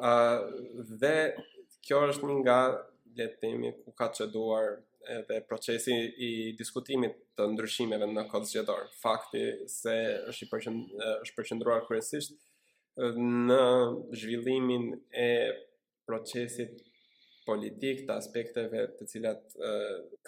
Ë 0.01 0.13
uh, 0.15 0.85
dhe 1.01 1.15
Kjo 1.85 1.99
është 2.11 2.27
një 2.29 2.33
nga 2.43 2.57
leteme 3.19 3.69
ku 3.81 3.89
ka 3.99 4.07
çdoar 4.17 4.65
edhe 5.15 5.37
procesi 5.49 5.95
i 6.29 6.29
diskutimit 6.59 7.15
të 7.37 7.47
ndryshimeve 7.55 8.07
në 8.11 8.23
kod 8.33 8.45
zgjedhor. 8.49 8.83
Fakti 9.03 9.41
se 9.75 9.95
është 10.29 10.49
përqendruar 11.37 11.81
kryesisht 11.87 12.35
në 13.17 14.13
zhvillimin 14.21 14.85
e 15.25 15.29
procesit 16.05 16.83
politik 17.49 18.05
të 18.07 18.15
aspekteve 18.21 18.83
të 18.99 19.07
cilat 19.15 19.57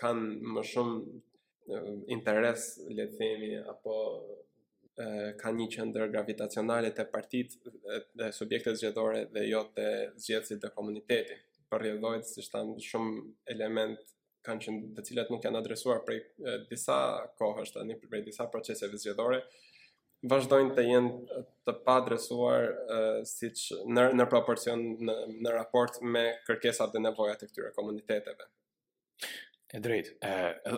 kanë 0.01 0.53
më 0.55 0.65
shumë 0.71 1.85
interes, 2.17 2.65
le 2.97 3.05
të 3.11 3.19
themi, 3.21 3.51
apo 3.75 3.95
kanë 4.95 5.57
një 5.61 5.67
qëndër 5.73 6.11
gravitacionale 6.13 6.91
të 6.93 7.05
partit 7.13 7.53
dhe 8.19 8.27
subjektet 8.39 8.77
zgjedhore 8.77 9.23
dhe 9.33 9.45
jo 9.49 9.63
të 9.77 9.85
zgjedhësit 10.21 10.61
të 10.65 10.69
komunitetit. 10.75 11.41
Për 11.71 11.81
rrjedhojt 11.81 12.27
si 12.29 12.43
tan 12.51 12.75
shumë 12.85 13.23
element 13.55 14.03
kanë 14.45 14.65
qenë 14.67 14.89
të 14.97 15.05
cilat 15.09 15.31
nuk 15.31 15.45
janë 15.47 15.61
adresuar 15.63 16.03
prej 16.05 16.19
e, 16.21 16.57
disa 16.69 16.97
kohësh 17.39 17.71
tani 17.77 17.95
prej 18.01 18.21
disa 18.27 18.45
proceseve 18.53 18.99
zgjedhore 19.01 19.39
vazhdojnë 20.31 20.75
të 20.77 20.83
jenë 20.89 21.39
të 21.67 21.73
pa 21.87 21.95
adresuar 22.01 22.69
siç 23.27 23.63
në 23.95 24.05
në 24.19 24.27
proporcion 24.31 24.83
në, 25.07 25.15
në 25.47 25.55
raport 25.57 25.97
me 26.03 26.21
kërkesat 26.47 26.93
dhe 26.95 27.01
nevojat 27.03 27.43
e 27.43 27.49
këtyre 27.49 27.73
komuniteteve. 27.79 28.47
E 29.73 29.79
drejtë. 29.81 30.11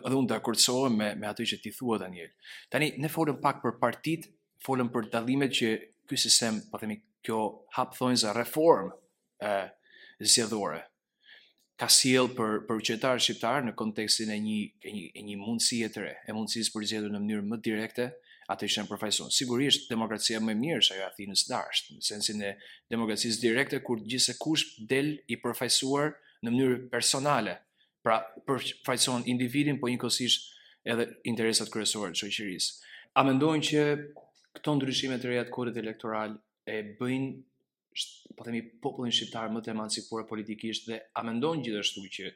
edhe 0.08 0.16
unë 0.16 0.30
dakordsohem 0.32 0.94
me 0.96 1.08
me 1.20 1.28
atë 1.28 1.46
që 1.52 1.58
ti 1.66 1.72
thua 1.76 1.98
Daniel. 2.00 2.30
Tani 2.72 2.94
ne 3.04 3.10
folëm 3.12 3.42
pak 3.44 3.58
për 3.64 3.74
partit, 3.82 4.28
folëm 4.64 4.88
për 4.94 5.10
dallimet 5.12 5.52
që 5.58 5.72
ky 6.08 6.20
sistem, 6.22 6.62
po 6.72 6.80
themi, 6.80 6.96
kjo 7.26 7.40
hap 7.76 7.98
thonjë 7.98 8.22
za 8.24 8.32
reform 8.38 8.94
e, 9.44 9.50
zgjedhore. 10.24 10.80
Ka 11.76 11.90
sjell 11.92 12.30
për 12.38 12.62
për 12.70 12.82
qytetar 12.88 13.20
shqiptar 13.20 13.66
në 13.68 13.74
kontekstin 13.84 14.32
e 14.32 14.40
një 14.46 14.60
e 14.88 14.94
një 14.96 15.04
e 15.12 15.26
një 15.28 15.36
mundësie 15.44 15.92
të 15.92 16.06
re, 16.06 16.14
e 16.32 16.38
mundësisë 16.38 16.72
për 16.78 16.88
zgjedhur 16.94 17.12
në 17.18 17.24
mënyrë 17.26 17.46
më 17.52 17.60
direkte 17.68 18.08
atë 18.48 18.70
që 18.70 18.80
janë 18.80 18.92
përfaqësuar. 18.94 19.36
Sigurisht 19.42 19.92
demokracia 19.92 20.40
më 20.40 20.56
e 20.56 20.62
mirë 20.64 20.80
është 20.86 20.96
ajo 20.96 21.04
e 21.04 21.10
Athinës 21.12 21.44
së 21.50 21.98
në 21.98 22.02
sensin 22.14 22.48
e 22.48 22.56
demokracisë 22.96 23.44
direkte 23.44 23.84
kur 23.84 24.00
se 24.08 24.40
kush 24.40 24.70
del 24.96 25.18
i 25.28 25.36
përfaqësuar 25.44 26.16
në 26.46 26.54
mënyrë 26.56 26.82
personale, 26.96 27.60
pra 28.06 28.22
përfaqëson 28.46 29.24
individin, 29.32 29.80
po 29.82 29.90
njëkohësisht 29.90 30.52
edhe 30.94 31.08
interesat 31.32 31.72
kryesore 31.74 32.14
të 32.14 32.20
shoqërisë. 32.22 32.86
A 33.18 33.24
mendojnë 33.26 33.66
që 33.72 33.84
këto 34.60 34.76
ndryshime 34.78 35.18
të 35.20 35.32
reja 35.32 35.46
të 35.48 35.56
kodit 35.58 35.80
elektoral 35.82 36.36
e 36.70 36.78
bëjnë 37.00 38.38
po 38.38 38.44
themi 38.46 38.62
popullin 38.84 39.14
shqiptar 39.16 39.50
më 39.56 39.64
të 39.66 39.72
emancipuar 39.74 40.28
politikisht 40.30 40.86
dhe 40.92 41.00
a 41.18 41.24
mendojnë 41.26 41.64
gjithashtu 41.66 42.06
që 42.20 42.30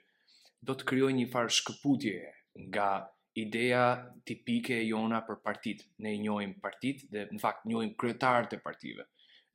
do 0.70 0.74
të 0.80 0.88
krijojë 0.90 1.18
një 1.20 1.28
farë 1.36 1.54
shkëputje 1.60 2.16
nga 2.70 2.88
ideja 3.44 3.84
tipike 4.28 4.74
e 4.82 4.88
jona 4.90 5.22
për 5.28 5.38
partit. 5.46 5.86
Ne 6.02 6.16
i 6.16 6.24
njohim 6.24 6.56
partit 6.64 7.06
dhe 7.14 7.28
në 7.36 7.44
fakt 7.44 7.70
njohim 7.70 7.94
kryetarët 8.02 8.58
e 8.58 8.62
partive. 8.66 9.06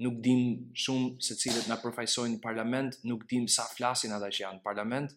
Nuk 0.07 0.21
dim 0.27 0.47
shumë 0.85 1.25
se 1.25 1.35
cilët 1.39 1.67
na 1.71 1.81
përfaqësojnë 1.83 2.37
në 2.37 2.41
parlament, 2.45 3.01
nuk 3.09 3.27
dim 3.31 3.49
sa 3.57 3.67
flasin 3.75 4.15
ata 4.17 4.31
që 4.37 4.45
janë 4.47 4.61
në 4.61 4.65
parlament, 4.65 5.15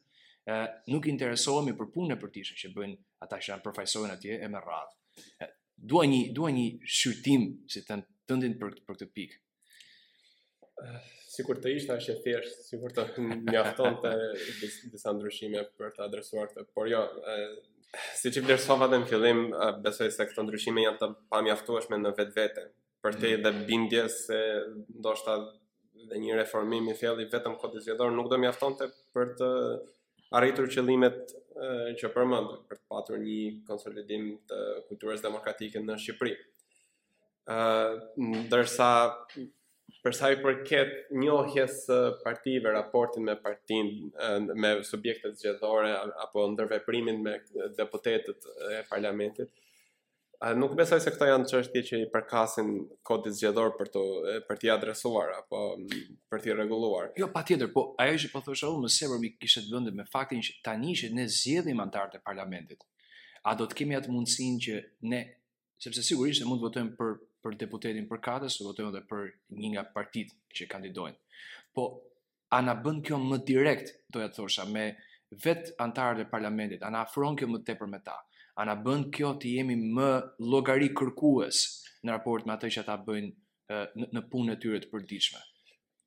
nuk 0.89 1.05
interesohemi 1.11 1.73
për 1.77 1.89
punën 1.93 2.15
e 2.15 2.19
përtishme 2.21 2.59
që 2.61 2.71
bëjnë 2.75 2.97
ata 3.25 3.39
që 3.41 3.51
janë 3.51 3.63
përfaqësojnë 3.65 4.13
atje 4.15 4.37
e 4.45 4.49
me 4.51 4.61
radh. 4.63 5.51
Dua 5.91 6.05
një 6.09 6.21
dua 6.33 6.51
një 6.53 6.67
shqyrtim 6.83 7.43
si 7.69 7.83
të 7.85 7.99
tëndin 8.29 8.55
për 8.61 8.79
për 8.79 8.95
këtë 8.97 9.07
pikë. 9.17 10.95
Sikur 11.37 11.59
të 11.61 11.73
ishte 11.77 11.93
ashtë 11.95 12.15
e 12.15 12.19
thjesht, 12.23 12.63
sikur 12.71 12.93
të 12.95 13.09
mjafton 13.51 13.99
të 14.01 14.13
disa 14.93 15.11
ndryshime 15.13 15.65
për 15.77 15.91
të 15.97 16.05
adresuar 16.07 16.49
të, 16.53 16.63
por 16.73 16.87
jo, 16.89 17.01
e, 17.33 17.35
si 18.17 18.31
që 18.33 18.43
vlerësova 18.45 18.87
dhe 18.89 18.99
në 19.03 19.09
fillim, 19.11 19.43
besoj 19.85 20.09
se 20.15 20.25
këto 20.31 20.47
ndryshime 20.47 20.85
janë 20.87 21.01
të 21.03 21.11
pamjaftueshme 21.33 21.99
në 22.01 22.13
vetë 22.21 22.35
vete, 22.39 22.63
për 23.05 23.19
te 23.21 23.33
mhm. 23.35 23.43
dhe 23.45 23.53
bindjes 23.69 24.17
se 24.31 24.39
ndoshta 24.97 25.35
dhe 26.07 26.23
një 26.23 26.39
reformim 26.41 26.89
i 26.91 26.97
fjalli 26.97 27.29
vetëm 27.29 27.57
kodizjador 27.61 28.13
nuk 28.17 28.31
do 28.33 28.39
mjaftonte 28.41 28.89
për 29.13 29.35
të 29.37 29.51
arritur 30.35 30.67
qëllimet 30.71 31.33
që 31.97 32.09
përmend 32.13 32.51
për 32.69 32.77
të 32.79 32.85
patur 32.93 33.21
një 33.23 33.51
konsolidim 33.67 34.31
të 34.49 34.57
kulturës 34.89 35.23
demokratike 35.23 35.81
në 35.83 35.95
Shqipëri. 36.03 36.33
Ëh, 37.55 37.95
ndërsa 38.19 38.89
për 40.03 40.15
sa 40.15 40.29
i 40.33 40.37
përket 40.43 40.91
njohjes 41.23 41.77
së 41.87 41.97
partive, 42.23 42.73
raportin 42.75 43.23
me 43.29 43.37
partin, 43.45 43.89
me 44.61 44.73
subjektet 44.85 45.39
zgjedhore 45.39 45.93
apo 46.27 46.43
ndërveprimin 46.53 47.23
me 47.23 47.37
deputetët 47.79 48.49
e 48.75 48.83
parlamentit, 48.91 49.51
nuk 50.55 50.75
besoj 50.77 50.99
se 51.01 51.09
këto 51.11 51.27
janë 51.31 51.47
çështje 51.49 51.81
që 51.89 51.99
i 52.03 52.07
përkasin 52.13 52.67
kodit 53.07 53.33
zgjedhor 53.33 53.71
për 53.79 53.89
të 53.93 54.01
për 54.45 54.59
t'i 54.61 54.69
adresuar 54.69 55.31
apo 55.33 55.61
për 56.29 56.43
t'i 56.43 56.53
rregulluar. 56.53 57.07
Jo, 57.17 57.29
patjetër, 57.33 57.71
po 57.73 57.93
ajo 57.97 58.19
që 58.21 58.29
po 58.35 58.41
thoshë 58.45 58.69
unë 58.69 58.83
më 58.85 58.91
sepër 58.97 59.21
mi 59.23 59.31
kishte 59.33 59.63
të 59.69 59.81
me 59.95 60.05
faktin 60.11 60.43
që 60.45 60.59
tani 60.67 60.93
që 60.99 61.09
ne 61.17 61.25
zgjedhim 61.33 61.81
antarët 61.81 62.19
e 62.19 62.21
parlamentit. 62.27 62.85
A 63.49 63.55
do 63.57 63.65
të 63.65 63.79
kemi 63.81 63.97
atë 63.97 64.13
mundësinë 64.13 64.61
që 64.67 64.77
ne 65.13 65.23
sepse 65.81 66.03
sigurisht 66.05 66.43
ne 66.43 66.49
mund 66.51 66.61
të 66.61 66.67
votojmë 66.69 66.95
për 66.99 67.17
për 67.47 67.55
deputetin 67.55 68.07
për 68.09 68.19
katës, 68.19 68.55
do 68.59 68.67
votojmë 68.67 68.89
edhe 68.91 69.01
për 69.09 69.25
një 69.61 69.69
nga 69.73 69.83
partitë 69.95 70.57
që 70.57 70.65
kandidojnë. 70.71 71.17
Po 71.77 71.83
a 72.53 72.61
na 72.63 72.73
bën 72.77 72.97
kjo 73.05 73.17
më 73.21 73.37
direkt, 73.47 73.91
doja 74.13 74.29
të 74.29 74.37
thosha, 74.41 74.65
me 74.67 74.87
vet 75.45 75.69
antarët 75.83 76.25
e 76.25 76.29
parlamentit, 76.31 76.83
a 76.83 76.89
na 76.91 77.05
afron 77.05 77.37
kjo 77.37 77.49
më 77.53 77.61
tepër 77.69 77.89
me 77.93 78.01
ta? 78.03 78.17
a 78.57 78.65
na 78.65 78.73
bën 78.85 79.01
kjo 79.13 79.35
të 79.41 79.51
jemi 79.57 79.75
më 79.97 80.07
llogari 80.51 80.89
kërkues 80.97 81.59
në 82.05 82.15
raport 82.15 82.47
me 82.47 82.55
atë 82.55 82.71
që 82.75 82.81
ata 82.83 82.95
bëjnë 83.05 84.09
në 84.15 84.23
punën 84.31 84.53
e 84.55 84.57
tyre 84.63 84.79
të 84.81 84.89
përditshme. 84.93 85.39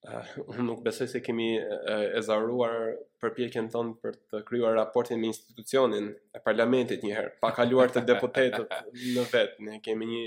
Uh, 0.09 0.25
unë 0.49 0.65
nuk 0.65 0.79
besoj 0.81 1.05
se 1.13 1.21
kemi 1.21 1.51
uh, 1.61 2.05
e 2.17 2.21
zaruar 2.25 2.95
përpjekjen 3.21 3.67
tonë 3.75 3.93
për 4.01 4.15
të 4.33 4.41
krijuar 4.49 4.79
raportin 4.79 5.21
me 5.21 5.29
institucionin 5.29 6.07
e 6.09 6.41
parlamentit 6.43 7.03
një 7.05 7.13
herë, 7.19 7.33
pa 7.45 7.51
kaluar 7.59 7.93
te 7.93 8.01
deputetët 8.11 8.73
në 9.13 9.27
vetë, 9.29 9.67
Ne 9.67 9.81
kemi 9.85 10.09
një 10.09 10.23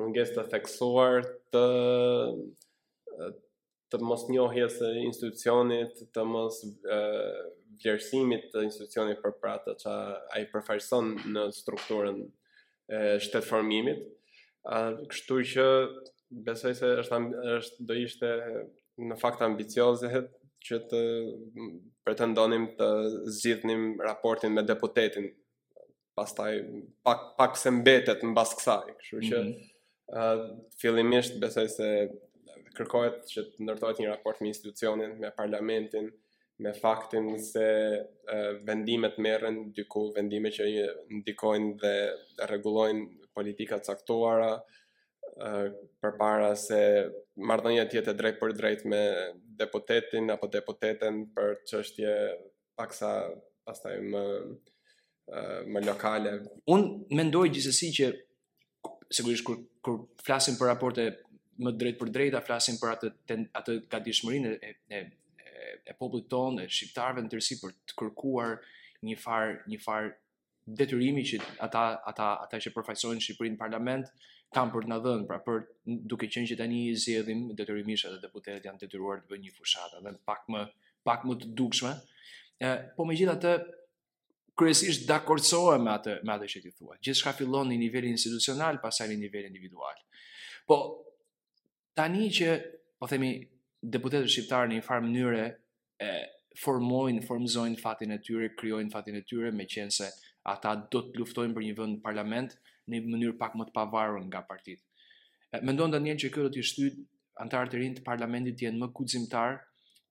mungesë 0.00 0.34
të 0.40 0.44
theksuar 0.56 1.28
të 1.54 1.62
të 3.92 4.00
mos 4.04 4.26
njohjes 4.28 4.74
së 4.80 4.90
institucionit, 5.04 6.00
të 6.12 6.24
mos 6.28 6.60
vlerësimit 7.80 8.48
të 8.52 8.64
institucionit 8.66 9.20
për 9.22 9.36
pratë 9.40 9.76
që 9.82 9.94
ai 10.36 10.42
përfaqëson 10.52 11.12
në 11.32 11.46
strukturën 11.56 12.20
e 12.88 13.02
shtetformimit. 13.24 14.04
A, 14.68 14.78
kështu 15.08 15.38
që 15.54 15.66
besoj 16.48 16.74
se 16.80 16.90
është 17.04 17.22
është 17.58 17.86
do 17.88 17.96
ishte 18.04 18.32
në 19.08 19.16
fakt 19.20 19.40
ambicioze 19.46 20.10
që 20.68 20.80
të 20.90 21.02
pretendonim 22.04 22.68
të 22.78 22.88
zgjidhnim 23.36 23.88
raportin 24.08 24.52
me 24.56 24.64
deputetin. 24.68 25.30
Pastaj 26.18 26.58
pak 27.06 27.28
pak 27.38 27.56
se 27.60 27.70
mbetet 27.72 28.24
mbas 28.26 28.56
kësaj, 28.58 28.96
kështu 28.98 29.20
që 29.22 29.36
mm 29.36 29.48
-hmm. 29.48 30.56
fillimisht 30.80 31.38
besoj 31.44 31.68
se 31.68 31.88
kërkohet 32.78 33.22
që 33.30 33.44
të 33.54 33.66
ndërtohet 33.66 34.00
një 34.02 34.10
raport 34.12 34.40
me 34.42 34.50
institucionin, 34.52 35.16
me 35.22 35.32
parlamentin, 35.36 36.10
me 36.62 36.72
faktin 36.78 37.30
se 37.42 37.64
uh, 37.94 38.54
vendimet 38.66 39.18
merren 39.22 39.64
diku 39.76 40.06
vendime 40.16 40.50
që 40.54 40.66
ndikojnë 41.20 41.74
dhe 41.82 41.94
rregullojnë 42.50 43.30
politika 43.38 43.78
caktuara 43.86 44.52
uh, 44.58 45.68
përpara 46.02 46.52
se 46.58 46.80
marrëdhënia 47.46 47.86
të 47.90 48.00
jetë 48.00 48.16
drejt 48.18 48.40
për 48.42 48.56
drejt 48.58 48.82
me 48.90 49.02
deputetin 49.60 50.34
apo 50.34 50.50
deputeten 50.50 51.22
për 51.36 51.56
çështje 51.70 52.14
paksa 52.78 53.12
pastaj 53.68 53.96
më 54.10 54.24
uh, 54.34 55.60
më 55.68 55.84
lokale. 55.86 56.36
Un 56.74 56.88
mendoj 57.20 57.46
gjithsesi 57.54 57.92
që 58.00 58.10
sigurisht 59.16 59.46
kur 59.48 59.62
kur 59.86 60.00
flasim 60.26 60.56
për 60.58 60.68
raporte 60.68 61.04
më 61.62 61.72
drejt 61.78 61.98
për 61.98 62.10
drejt 62.14 62.36
a 62.38 62.42
flasim 62.46 62.78
për 62.78 62.92
atë 62.94 63.10
ten, 63.28 63.44
atë 63.58 63.76
gatishmërinë 63.90 64.52
e 64.62 64.72
e, 64.88 65.02
e, 65.02 65.82
e 65.90 65.96
popullit 65.98 66.28
tonë, 66.30 66.64
e 66.66 66.70
shqiptarëve 66.70 67.24
në 67.24 67.32
tërësi 67.32 67.58
për 67.62 67.74
të 67.90 67.98
kërkuar 68.00 68.54
një 69.08 69.16
far 69.22 69.54
një 69.70 69.78
far 69.84 70.08
detyrimi 70.80 71.24
që 71.26 71.40
ata 71.64 71.82
ata 72.10 72.28
ata 72.44 72.60
që 72.64 72.74
përfaqësojnë 72.76 73.24
Shqipërinë 73.24 73.56
në 73.56 73.60
parlament 73.62 74.10
kanë 74.54 74.72
për 74.74 74.84
të 74.86 74.90
na 74.90 74.98
dhënë, 75.04 75.24
pra 75.28 75.38
për 75.44 75.58
duke 76.08 76.28
qenë 76.32 76.48
që 76.52 76.56
tani 76.60 76.78
i 76.88 76.92
zgjedhim 76.96 77.44
detyrimisht 77.56 78.08
edhe 78.08 78.18
deputetët 78.22 78.66
janë 78.68 78.82
detyruar 78.84 79.22
të 79.22 79.30
bëjnë 79.32 79.44
një 79.46 79.54
fushatë, 79.58 79.98
edhe 80.02 80.14
pak 80.28 80.46
më 80.52 80.62
pak 81.08 81.26
më 81.28 81.36
të 81.40 81.50
dukshme. 81.58 81.90
Ë, 82.64 82.70
po 82.96 83.04
megjithatë 83.08 83.52
kryesisht 84.58 85.06
dakordsohem 85.08 85.84
me 85.84 85.92
atë 85.96 86.18
me 86.26 86.32
atë 86.34 86.48
që 86.54 86.62
ti 86.64 86.72
thua. 86.78 86.96
Gjithçka 87.04 87.32
fillon 87.38 87.68
në 87.70 87.78
nivelin 87.82 88.16
institucional, 88.16 88.80
pastaj 88.82 89.06
në 89.12 89.18
nivelin 89.20 89.52
individual. 89.52 90.00
Po 90.68 90.78
tani 91.98 92.28
që 92.36 92.48
po 93.02 93.06
themi 93.10 93.30
deputetët 93.94 94.30
shqiptar 94.32 94.68
në 94.68 94.76
një 94.78 94.84
farë 94.86 95.04
mënyrë 95.06 95.40
e 95.42 96.10
formojnë, 96.62 97.24
formzojnë 97.26 97.78
fatin 97.82 98.14
e 98.14 98.18
tyre, 98.26 98.50
krijojnë 98.60 98.92
fatin 98.94 99.18
e 99.18 99.22
tyre 99.26 99.50
me 99.54 99.66
qenë 99.72 99.94
se 99.96 100.06
ata 100.52 100.76
do 100.94 101.02
të 101.08 101.18
luftojnë 101.20 101.54
për 101.56 101.66
një 101.66 101.74
vend 101.80 101.96
në 101.96 102.02
parlament 102.04 102.54
në 102.88 103.00
mënyrë 103.06 103.34
pak 103.40 103.54
më 103.58 103.66
të 103.70 103.74
pavarur 103.80 104.20
nga 104.28 104.42
partitë. 104.46 104.84
Mendon 105.66 105.94
Daniel 105.96 106.18
që 106.22 106.30
kjo 106.34 106.46
do 106.46 106.52
të 106.54 106.62
shtyt 106.70 107.00
antarë 107.44 107.74
e 107.74 107.80
rinë 107.82 107.98
të 107.98 108.06
parlamentit 108.06 108.58
të 108.60 108.68
jenë 108.68 108.82
më 108.84 108.92
kuzimtar 109.00 109.58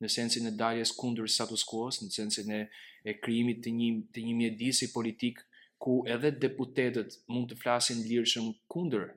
në 0.04 0.12
sensin 0.14 0.48
e 0.48 0.54
daljes 0.60 0.92
kundër 1.00 1.32
status 1.34 1.64
quo, 1.72 1.88
në 2.04 2.12
sensin 2.20 2.52
e, 2.54 2.62
e 3.08 3.16
krijimit 3.24 3.64
të 3.64 3.74
një 3.78 3.90
të 4.16 4.28
një 4.28 4.36
mjedisi 4.42 4.92
politik 4.96 5.40
ku 5.84 6.02
edhe 6.18 6.32
deputetët 6.44 7.22
mund 7.32 7.52
të 7.56 7.62
flasin 7.64 8.04
lirshëm 8.12 8.52
kundër 8.76 9.12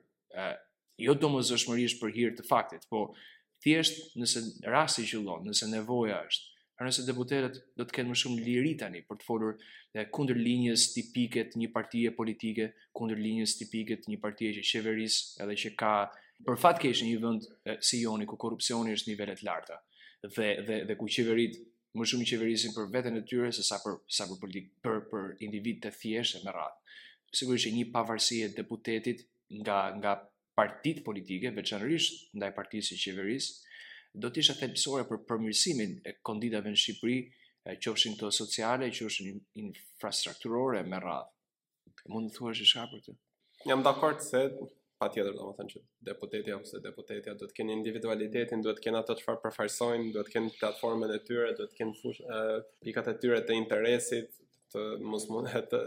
jo 1.01 1.15
do 1.17 1.29
më 1.33 1.41
zëshmërish 1.49 1.95
për 2.01 2.11
hir 2.15 2.33
të 2.37 2.45
faktit, 2.47 2.83
po 2.89 3.07
thjesht 3.63 4.15
nëse 4.21 4.41
rasti 4.71 5.05
qëllon, 5.09 5.47
nëse 5.49 5.69
nevoja 5.71 6.19
është, 6.27 6.47
pra 6.77 6.87
nëse 6.89 7.05
deputetët 7.07 7.57
do 7.79 7.85
të 7.87 7.95
kenë 7.95 8.09
më 8.09 8.15
shumë 8.21 8.41
liri 8.45 8.73
tani 8.79 9.01
për 9.09 9.19
të 9.21 9.27
folur 9.27 9.55
dhe 9.97 10.05
kundër 10.15 10.39
linjës 10.45 10.85
tipike 10.95 11.43
të 11.51 11.61
një 11.63 11.69
partie 11.75 12.09
politike, 12.17 12.69
kundër 12.97 13.21
linjës 13.25 13.53
tipike 13.61 13.97
të 14.03 14.09
një 14.13 14.19
partie 14.25 14.49
që 14.59 14.63
qeveris 14.71 15.17
edhe 15.45 15.57
që 15.63 15.73
ka 15.81 15.91
për 16.47 16.57
fat 16.65 16.79
keq 16.81 17.01
një 17.05 17.17
vend 17.21 17.45
si 17.85 18.01
joni 18.03 18.25
ku 18.25 18.37
korrupsioni 18.43 18.95
është 18.95 19.09
në 19.11 19.13
nivele 19.15 19.35
të 19.41 19.45
larta 19.49 19.77
dhe 20.37 20.47
dhe 20.69 20.79
dhe 20.89 20.95
ku 20.97 21.05
qeverit 21.09 21.55
më 21.97 22.05
shumë 22.07 22.25
qeverisin 22.31 22.73
për 22.75 22.89
veten 22.95 23.17
e 23.19 23.21
tyre 23.29 23.49
se 23.53 23.61
sa 23.67 23.77
për 23.83 23.97
sa 24.17 24.25
për 24.31 24.39
politik, 24.43 24.69
për 24.85 25.01
për 25.11 25.31
individ 25.45 25.81
të 25.83 25.91
thjeshtë 25.99 26.43
me 26.45 26.53
radhë. 26.55 26.77
Sigurisht 27.41 27.67
që 27.67 27.73
një 27.77 27.87
pavarësi 27.93 28.37
e 28.47 28.51
deputetit 28.57 29.25
nga 29.65 29.79
nga 29.99 30.13
partit 30.57 30.99
politike, 31.05 31.51
veçanërisht 31.55 32.25
ndaj 32.37 32.51
partisë 32.57 32.95
së 32.95 32.99
qeverisë, 33.05 33.53
do 34.23 34.29
të 34.33 34.41
isha 34.43 34.57
thelpsore 34.59 35.05
për 35.11 35.21
përmirësimin 35.31 35.93
e 36.11 36.15
konditave 36.29 36.73
në 36.73 36.81
Shqipëri, 36.81 37.17
qofshin 37.85 38.17
këto 38.17 38.31
sociale, 38.35 38.89
qofshin 38.97 39.37
infrastrukturore 39.61 40.81
me 40.91 40.99
radhë. 41.03 42.11
Mund 42.11 42.31
të 42.31 42.39
thuash 42.39 42.63
diçka 42.65 42.85
për 42.91 43.03
këtë? 43.07 43.15
Jam 43.71 43.83
dakord 43.85 44.23
se 44.25 44.41
patjetër 45.01 45.33
domethënë 45.37 45.71
që 45.75 45.81
deputetja 46.11 46.57
ose 46.59 46.81
deputetja 46.81 47.33
do 47.39 47.47
të 47.49 47.57
kenë 47.59 47.73
individualitetin, 47.79 48.61
duhet 48.65 48.77
të 48.81 48.85
kenë 48.87 48.99
ato 48.99 49.15
çfarë 49.21 49.39
përfaqësojnë, 49.45 50.11
duhet 50.15 50.29
të 50.31 50.35
kenë 50.35 50.53
platformën 50.59 51.15
e 51.15 51.19
tyre, 51.27 51.53
duhet 51.57 51.71
të 51.75 51.79
kenë 51.79 51.95
fush, 52.01 52.19
pikat 52.85 53.09
e 53.09 53.15
tyre 53.23 53.39
të 53.47 53.57
interesit 53.61 54.35
të 54.73 54.83
mos 55.13 55.25
mund 55.31 55.49
të 55.71 55.81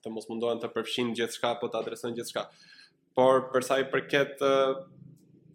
të 0.00 0.12
mos 0.14 0.28
mundohen 0.30 0.60
të 0.62 0.70
përfshijnë 0.76 1.12
gjithçka 1.18 1.56
apo 1.58 1.68
të 1.74 1.82
adresojnë 1.82 2.16
gjithçka 2.20 2.46
por 3.20 3.42
për 3.52 3.64
sa 3.68 3.74
i 3.76 3.84
përket 3.92 4.38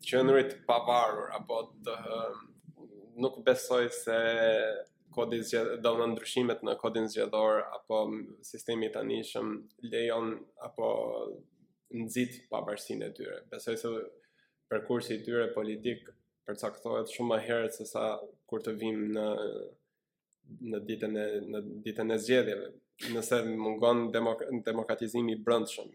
qendrit 0.05 0.51
uh, 0.53 0.57
pavarur 0.67 1.31
apo 1.33 1.55
të 1.85 1.93
uh, 1.97 2.35
nuk 3.23 3.39
besoj 3.47 3.87
se 3.95 4.17
kodi 5.15 5.39
do 5.85 5.93
të 6.01 6.09
ndryshimet 6.11 6.61
në 6.67 6.75
kodin 6.81 7.07
zgjedhor 7.09 7.63
apo 7.79 8.03
sistemi 8.45 8.89
tanishëm 8.93 9.49
lejon 9.93 10.29
apo 10.67 10.89
nxit 12.03 12.37
pavarësinë 12.51 13.07
e 13.09 13.15
tyre. 13.17 13.39
Besoj 13.51 13.77
se 13.81 13.91
për 14.69 14.85
kursi 14.87 15.17
i 15.17 15.23
tyre 15.25 15.47
politik 15.57 16.05
përcaktohet 16.45 17.09
shumë 17.15 17.31
më 17.33 17.39
herët 17.47 17.79
se 17.79 17.87
sa 17.95 18.05
kur 18.45 18.61
të 18.61 18.75
vim 18.81 19.01
në 19.17 19.25
në 20.69 20.83
ditën 20.91 21.17
e 21.23 21.27
në 21.49 21.63
ditën 21.87 22.13
e 22.13 22.19
zgjedhjeve. 22.27 22.67
Nëse 23.17 23.41
mungon 23.57 24.11
demok 24.13 24.43
demokratizimi 24.67 25.33
i 25.33 25.39
brendshëm, 25.47 25.87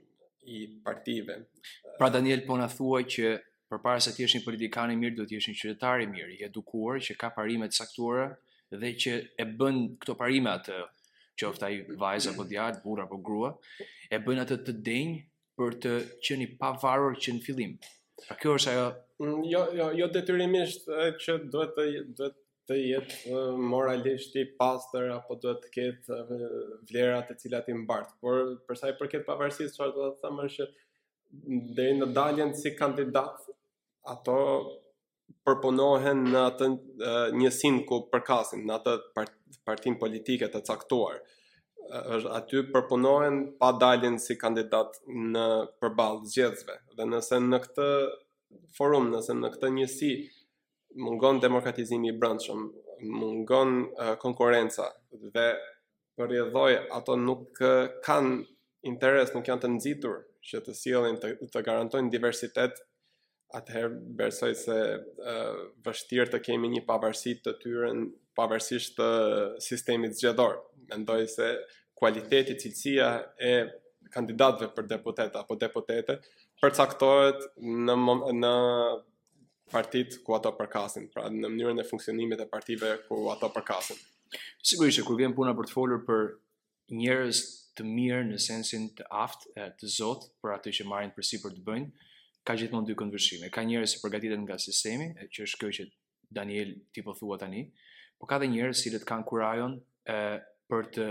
i 0.50 0.80
partive. 0.84 1.44
Pra 1.98 2.10
Daniel 2.10 2.42
po 2.46 2.56
na 2.58 2.68
thua 2.72 3.00
që 3.14 3.34
përpara 3.70 4.02
se 4.02 4.12
të 4.16 4.24
jesh 4.24 4.38
një 4.38 4.44
politikan 4.46 4.92
i 4.92 4.96
mirë, 5.00 5.16
duhet 5.20 5.30
të 5.30 5.36
jesh 5.38 5.50
një 5.52 5.58
qytetar 5.62 6.04
i 6.04 6.08
mirë, 6.10 6.32
i 6.38 6.46
edukuar 6.48 6.98
që 7.06 7.16
ka 7.20 7.30
parime 7.36 7.68
të 7.70 7.78
caktuara 7.84 8.26
dhe 8.82 8.90
që 9.04 9.12
e 9.42 9.46
bën 9.60 9.80
këto 10.02 10.16
parime 10.22 10.50
atë 10.56 10.80
qoftë 11.40 11.68
ai 11.68 11.78
vajzë 12.02 12.32
apo 12.32 12.46
djalë, 12.50 12.82
burr 12.84 13.04
apo 13.06 13.18
grua, 13.28 13.52
e 14.14 14.18
bën 14.26 14.42
atë 14.44 14.60
të 14.66 14.74
denj 14.90 15.14
për 15.60 15.78
të 15.84 15.94
qenë 16.26 16.46
i 16.48 16.52
pavarur 16.62 17.16
që 17.24 17.36
në 17.36 17.46
fillim. 17.46 17.76
A 18.32 18.36
kjo 18.40 18.56
është 18.58 18.70
ajo 18.74 18.86
mm, 19.22 19.42
jo 19.54 19.60
jo 19.78 19.86
jo 20.02 20.06
detyrimisht 20.18 20.88
që 21.24 21.36
duhet 21.54 21.76
të 21.78 21.86
duhet 22.20 22.38
të 22.70 22.76
jetë 22.78 23.40
moralisht 23.70 24.36
i 24.38 24.44
pastër 24.60 25.08
apo 25.16 25.34
duhet 25.42 25.64
të 25.64 25.70
ketë 25.74 26.18
vlerat 26.90 27.32
e 27.34 27.38
cilat 27.42 27.66
i 27.68 27.74
mbart. 27.74 28.12
Por 28.22 28.52
për 28.68 28.78
sa 28.78 28.92
i 28.92 28.94
përket 29.00 29.26
pavarësisë, 29.26 29.74
çfarë 29.74 29.96
do 29.96 30.06
të 30.12 30.22
them 30.26 30.38
është 30.44 30.68
deri 31.80 31.96
në 31.98 32.08
daljen 32.14 32.52
si 32.60 32.70
kandidat 32.78 33.42
ato 34.14 34.36
përpunohen 35.46 36.22
në 36.30 36.44
atë 36.52 36.68
njësin 37.42 37.82
ku 37.90 38.04
përkasin, 38.14 38.62
në 38.68 38.78
atë 38.78 38.94
partin 39.66 39.98
politike 39.98 40.46
të 40.54 40.62
caktuar. 40.70 41.18
Aty 42.38 42.62
përpunohen 42.74 43.44
pa 43.58 43.72
daljen 43.82 44.20
si 44.22 44.38
kandidat 44.38 45.00
në 45.34 45.46
përbalë 45.82 46.26
zgjedhve. 46.32 46.78
Dhe 46.98 47.10
nëse 47.14 47.42
në 47.50 47.62
këtë 47.66 47.90
forum, 48.78 49.10
nëse 49.14 49.34
në 49.42 49.50
këtë 49.56 49.74
njësi, 49.78 50.14
mungon 50.96 51.40
demokratizimi 51.40 52.08
i 52.08 52.12
brendshëm, 52.16 52.70
mungon 53.02 53.90
uh, 53.98 54.14
konkurrenca 54.20 54.90
dhe 55.12 55.46
përjedhoj 56.16 56.78
ato 56.98 57.16
nuk 57.16 57.60
uh, 57.62 57.86
kanë 58.04 58.40
interes, 58.86 59.32
nuk 59.34 59.48
janë 59.48 59.64
të 59.64 59.70
nxitur 59.76 60.18
që 60.50 60.62
të 60.66 60.74
sjellin 60.74 61.18
të, 61.20 61.34
të 61.52 61.62
garantojnë 61.62 62.10
diversitet, 62.12 62.80
atëherë 63.54 64.00
besoj 64.18 64.52
se 64.58 64.78
uh, 65.02 65.60
vështirë 65.86 66.30
të 66.34 66.42
kemi 66.48 66.70
një 66.76 66.84
pavarësi 66.88 67.34
të 67.44 67.54
tyre 67.62 67.92
pavarësisht 68.38 68.94
të 68.98 69.10
sistemit 69.62 70.14
zgjedhor. 70.18 70.58
Mendoj 70.92 71.24
se 71.28 71.50
kualiteti, 71.98 72.56
cilësia 72.62 73.10
e 73.36 73.54
kandidatëve 74.10 74.70
për 74.74 74.86
deputet 74.90 75.34
apo 75.38 75.56
deputete 75.60 76.16
përcaktohet 76.60 77.44
në 77.86 77.96
në 78.40 78.54
partit 79.70 80.10
ku 80.24 80.34
ato 80.34 80.50
përkasin, 80.58 81.06
pra 81.14 81.28
në 81.30 81.46
mënyrën 81.48 81.80
e 81.80 81.84
funksionimit 81.86 82.42
e 82.42 82.46
partive 82.50 82.90
ku 83.06 83.18
ato 83.32 83.48
përkasin. 83.54 83.98
Sigurisht 84.66 84.98
që 85.00 85.06
kur 85.08 85.18
vjen 85.20 85.34
puna 85.38 85.54
për 85.58 85.70
të 85.70 85.76
folur 85.76 86.02
për 86.08 86.22
njerëz 87.00 87.40
të 87.78 87.86
mirë 87.86 88.24
në 88.32 88.38
sensin 88.42 88.88
të 88.98 89.06
aftë, 89.24 89.66
të 89.78 89.90
zotë, 89.96 90.30
për 90.42 90.54
ato 90.56 90.72
që 90.78 90.86
marrin 90.90 91.12
përsi 91.14 91.38
për 91.44 91.54
të 91.56 91.64
bëjnë, 91.70 91.90
ka 92.46 92.56
gjithmonë 92.58 92.88
dy 92.90 92.96
konvershime. 92.98 93.50
Ka 93.54 93.64
njerëz 93.68 93.94
që 93.94 94.02
përgatiten 94.04 94.44
nga 94.46 94.58
sistemi, 94.64 95.06
që 95.32 95.46
është 95.46 95.60
kjo 95.62 95.70
që 95.78 95.86
Daniel 96.40 96.74
ti 96.94 97.04
po 97.06 97.14
thua 97.18 97.38
tani, 97.38 97.64
por 98.18 98.30
ka 98.30 98.40
dhe 98.42 98.50
njerëz 98.50 98.82
që 98.96 99.02
kanë 99.12 99.26
kurajon 99.30 99.78
e, 99.78 100.18
për 100.70 100.90
të 100.98 101.06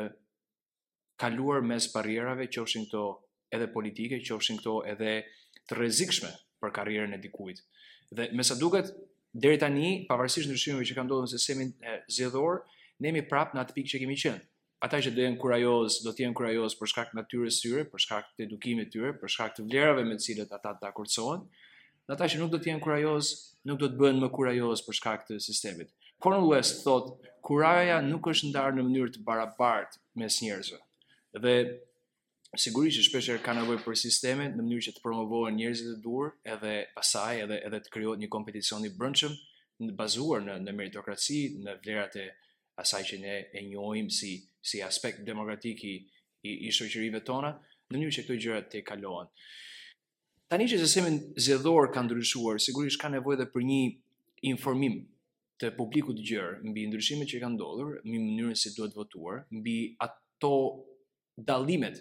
kaluar 1.19 1.63
mes 1.71 1.87
barrierave, 1.93 2.47
qofshin 2.47 2.85
këto 2.87 3.05
edhe 3.55 3.69
politike, 3.73 4.19
qofshin 4.23 4.59
këto 4.61 4.77
edhe 4.93 5.15
të 5.67 5.79
rrezikshme 5.79 6.31
për 6.59 6.73
karrierën 6.75 7.15
e 7.15 7.21
dikujt. 7.23 7.63
Dhe 8.15 8.31
me 8.33 8.43
sa 8.43 8.55
duket, 8.57 8.89
deri 9.33 9.57
tani, 9.61 9.89
pavarësisht 10.09 10.49
ndryshimeve 10.49 10.85
që 10.89 10.95
kanë 10.97 11.05
ndodhur 11.09 11.27
në 11.27 11.31
sistemin 11.35 11.73
e 11.91 11.97
zgjedhor, 12.13 12.61
ne 13.01 13.11
jemi 13.11 13.21
prapë 13.31 13.53
në 13.57 13.61
atë 13.63 13.75
pikë 13.77 13.91
që 13.93 13.99
kemi 14.03 14.15
qenë. 14.21 14.41
Ata 14.87 14.99
që 15.05 15.11
do 15.15 15.23
jenë 15.27 15.37
kurajoz, 15.43 15.97
do 16.05 16.13
t'jenë 16.15 16.37
kurajoz 16.39 16.75
për 16.81 16.89
shkak 16.93 17.11
të 17.11 17.19
natyrës 17.19 17.59
së 17.59 17.65
tyre, 17.67 17.83
për 17.93 18.03
shkak 18.05 18.29
të 18.35 18.45
edukimit 18.47 18.89
të 18.89 18.95
tyre, 18.95 19.11
për 19.21 19.33
shkak 19.35 19.55
të 19.57 19.65
vlerave 19.67 20.05
me 20.07 20.17
të 20.19 20.25
cilat 20.29 20.53
ata 20.57 20.71
të 20.83 20.91
kurcohen. 21.01 21.43
Dhe 22.07 22.15
ata 22.15 22.29
që 22.33 22.39
nuk 22.41 22.53
do 22.55 22.57
të 22.63 22.71
jenë 22.71 22.83
kurajoz, 22.87 23.31
nuk 23.69 23.81
do 23.83 23.91
të 23.91 23.99
bëhen 24.01 24.23
më 24.23 24.31
kurajoz 24.39 24.83
për 24.87 24.99
shkak 25.01 25.27
të 25.27 25.37
sistemit. 25.47 25.91
Cornel 26.23 26.47
West 26.51 26.81
thotë, 26.87 27.13
kuraja 27.47 27.99
nuk 28.07 28.31
është 28.33 28.49
ndarë 28.53 28.79
në 28.79 28.87
mënyrë 28.87 29.13
të 29.17 29.25
barabartë 29.27 30.01
mes 30.23 30.39
njerëzve. 30.47 30.79
Dhe 31.45 31.55
sigurisht 32.57 32.97
që 32.97 33.03
shpesh 33.05 33.29
ka 33.45 33.53
nevojë 33.53 33.83
për 33.85 33.95
sisteme 33.99 34.47
në 34.49 34.57
mënyrë 34.63 34.85
që 34.87 34.93
të 34.95 35.01
promovohen 35.03 35.55
njerëzit 35.59 35.91
e 35.93 35.99
duhur, 36.01 36.31
edhe 36.49 36.71
pasaj 36.95 37.43
edhe 37.43 37.59
edhe 37.67 37.77
të 37.85 37.89
krijohet 37.93 38.19
një 38.23 38.29
kompeticion 38.33 38.85
i 38.85 38.89
brendshëm 38.89 39.35
në 39.85 39.93
bazuar 39.99 40.41
në 40.41 40.55
në 40.65 40.73
meritokraci, 40.73 41.37
në 41.61 41.75
vlerat 41.83 42.15
e 42.17 42.25
asaj 42.81 43.03
që 43.11 43.19
ne 43.21 43.35
e 43.53 43.61
njohim 43.69 44.09
si 44.09 44.31
si 44.65 44.81
aspekt 44.83 45.21
demokratik 45.27 45.83
i 45.87 45.93
i, 46.41 46.53
i 46.65 46.71
shoqërive 46.71 47.19
tona, 47.27 47.53
në 47.91 47.95
mënyrë 47.97 48.15
që 48.15 48.23
këto 48.23 48.35
gjëra 48.41 48.61
të 48.71 48.81
kalohen. 48.87 49.27
Tani 50.49 50.65
që 50.71 50.77
sistemi 50.79 51.17
zgjedhor 51.35 51.89
ka 51.93 51.99
ndryshuar, 52.05 52.61
sigurisht 52.63 52.99
ka 53.01 53.09
nevojë 53.11 53.35
edhe 53.35 53.47
për 53.51 53.65
një 53.69 53.79
informim 54.49 54.95
të 55.59 55.73
publikut 55.75 56.15
të 56.17 56.23
gjerë 56.29 56.69
mbi 56.71 56.85
ndryshimet 56.93 57.27
që 57.27 57.41
kanë 57.43 57.57
ndodhur, 57.57 57.99
mbi 58.07 58.21
mënyrën 58.23 58.55
si 58.55 58.71
duhet 58.71 58.95
votuar, 58.95 59.43
mbi 59.51 59.75
ato 60.05 60.53
dallimet 61.35 61.99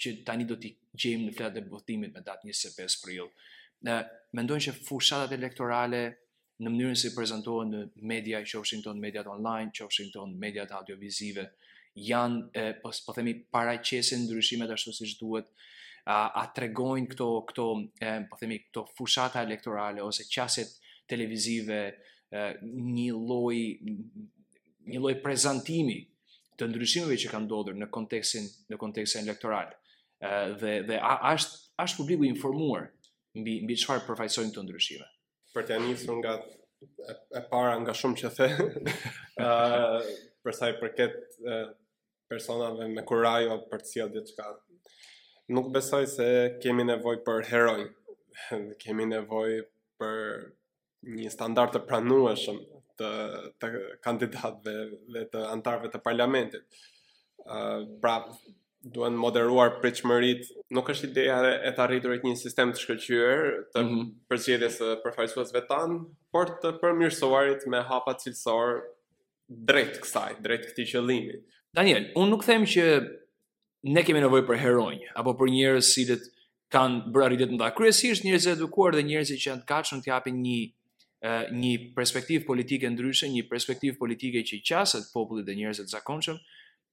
që 0.00 0.10
tani 0.24 0.46
do 0.48 0.56
t'i 0.60 0.70
gjejmë 0.96 1.26
në 1.28 1.34
fletë 1.36 1.56
dhe 1.60 1.68
votimit 1.74 2.14
me 2.16 2.22
datë 2.24 2.48
25 2.48 2.98
pril. 3.04 3.28
Në, 3.86 3.96
mendojnë 4.38 4.64
që 4.66 4.74
fushatat 4.86 5.32
elektorale 5.36 6.00
në 6.60 6.72
mënyrën 6.74 6.98
si 7.00 7.10
prezentohen 7.16 7.70
në 7.72 7.80
media, 8.12 8.40
që 8.44 8.58
ofshin 8.60 8.82
të 8.84 8.94
mediat 9.00 9.28
online, 9.32 9.72
që 9.76 9.84
ofshin 9.86 10.10
të 10.12 10.24
mediat 10.40 10.72
audiovizive, 10.76 11.44
janë, 12.10 12.64
po, 12.82 12.90
po, 13.06 13.14
themi, 13.16 13.34
paraqesin 13.54 14.26
ndryshimet 14.26 14.72
ashtu 14.74 14.92
si 14.96 15.08
duhet, 15.20 15.48
a, 16.04 16.32
a 16.40 16.44
tregojnë 16.56 17.12
këto, 17.14 17.28
këto, 17.48 17.64
e, 18.02 18.12
po 18.28 18.36
themi, 18.40 18.58
këto 18.66 18.84
fushatat 18.98 19.46
elektorale, 19.48 20.04
ose 20.04 20.28
qaset 20.32 20.74
televizive, 21.08 21.80
e, 22.28 22.44
një 22.60 23.08
loj, 23.16 23.56
një 24.92 25.00
loj 25.04 25.16
prezentimi 25.24 26.00
të 26.60 26.68
ndryshimeve 26.68 27.16
që 27.24 27.32
kanë 27.32 27.48
ndodhur 27.48 27.76
në 27.80 27.88
kontekstin 27.92 28.48
në 28.68 28.78
kontekstin 28.82 29.24
elektoral 29.24 29.72
dhe 30.22 30.72
dhe 30.88 30.98
është 31.32 31.54
është 31.84 31.98
publiku 32.00 32.24
i 32.26 32.32
informuar 32.34 32.88
mbi 33.40 33.54
mbi 33.64 33.76
çfarë 33.82 34.04
përfaqësojnë 34.08 34.52
këto 34.52 34.64
ndryshime. 34.66 35.06
Për 35.54 35.66
të 35.68 35.78
nisur 35.84 36.18
nga 36.20 36.34
e, 36.40 37.14
e 37.40 37.42
para 37.52 37.76
nga 37.80 37.94
shumë 37.96 38.18
që 38.20 38.32
the, 38.36 38.48
ë 39.40 40.02
për 40.44 40.56
sa 40.56 40.68
i 40.72 40.76
përket 40.80 41.16
personave 42.30 42.88
me 42.92 43.04
kuraj 43.08 43.46
për 43.70 43.80
të 43.84 43.90
cilë 43.92 44.10
diçka. 44.18 44.48
Nuk 45.56 45.72
besoj 45.74 46.04
se 46.06 46.28
kemi 46.62 46.84
nevoj 46.86 47.16
për 47.26 47.48
heroj, 47.50 47.82
kemi 48.82 49.08
nevoj 49.10 49.62
për 49.98 50.20
një 51.16 51.32
standart 51.32 51.72
të 51.74 51.84
pranueshëm 51.90 52.60
të, 53.00 53.10
të 53.60 53.68
kandidatëve 54.04 54.78
dhe 55.16 55.24
të 55.34 55.44
antarëve 55.56 55.90
të 55.94 56.00
parlamentit. 56.06 56.66
Uh, 57.40 57.86
pra, 58.02 58.18
duhen 58.82 59.14
moderuar 59.20 59.74
pritshmërit, 59.82 60.48
nuk 60.72 60.88
është 60.94 61.10
ideja 61.10 61.38
e 61.68 61.72
të 61.76 61.82
arriturit 61.84 62.22
një 62.24 62.34
sistem 62.40 62.70
të 62.72 62.80
shkëqyër 62.80 63.42
të 63.74 63.82
mm 63.82 63.88
-hmm. 64.00 64.68
së 64.76 65.02
përfaqësuesve 65.04 65.62
tan, 65.68 65.98
por 66.32 66.54
të 66.62 66.72
përmirësuarit 66.80 67.66
me 67.68 67.82
hapa 67.90 68.14
cilësor 68.22 68.80
drejt 69.68 70.00
kësaj, 70.00 70.36
drejt 70.40 70.68
këtij 70.72 70.86
qëllimi. 70.94 71.36
Daniel, 71.74 72.04
unë 72.16 72.30
nuk 72.30 72.44
them 72.44 72.64
që 72.64 72.84
ne 73.94 74.02
kemi 74.02 74.20
nevojë 74.20 74.46
për 74.48 74.58
heronjë 74.58 75.12
apo 75.14 75.34
për 75.38 75.48
njerëz 75.54 75.82
si 75.94 76.04
të 76.08 76.16
kanë 76.70 77.12
bërë 77.12 77.24
arritjet 77.26 77.52
ndaj 77.54 77.70
kryesisht 77.76 78.24
njerëz 78.24 78.46
të 78.46 78.52
edukuar 78.56 78.94
dhe 78.96 79.02
njerëz 79.02 79.30
që 79.32 79.44
janë 79.48 79.62
të 79.62 79.68
kachën 79.68 80.00
të 80.02 80.08
japin 80.10 80.36
një 80.44 80.60
një 81.60 81.74
perspektivë 81.94 82.46
politike 82.46 82.88
ndryshe, 82.88 83.28
një 83.28 83.42
perspektivë 83.48 83.98
politike 83.98 84.40
që 84.42 84.62
qaset 84.68 85.12
popullit 85.12 85.44
dhe 85.46 85.54
të 85.68 85.88
zakonshëm, 85.92 86.38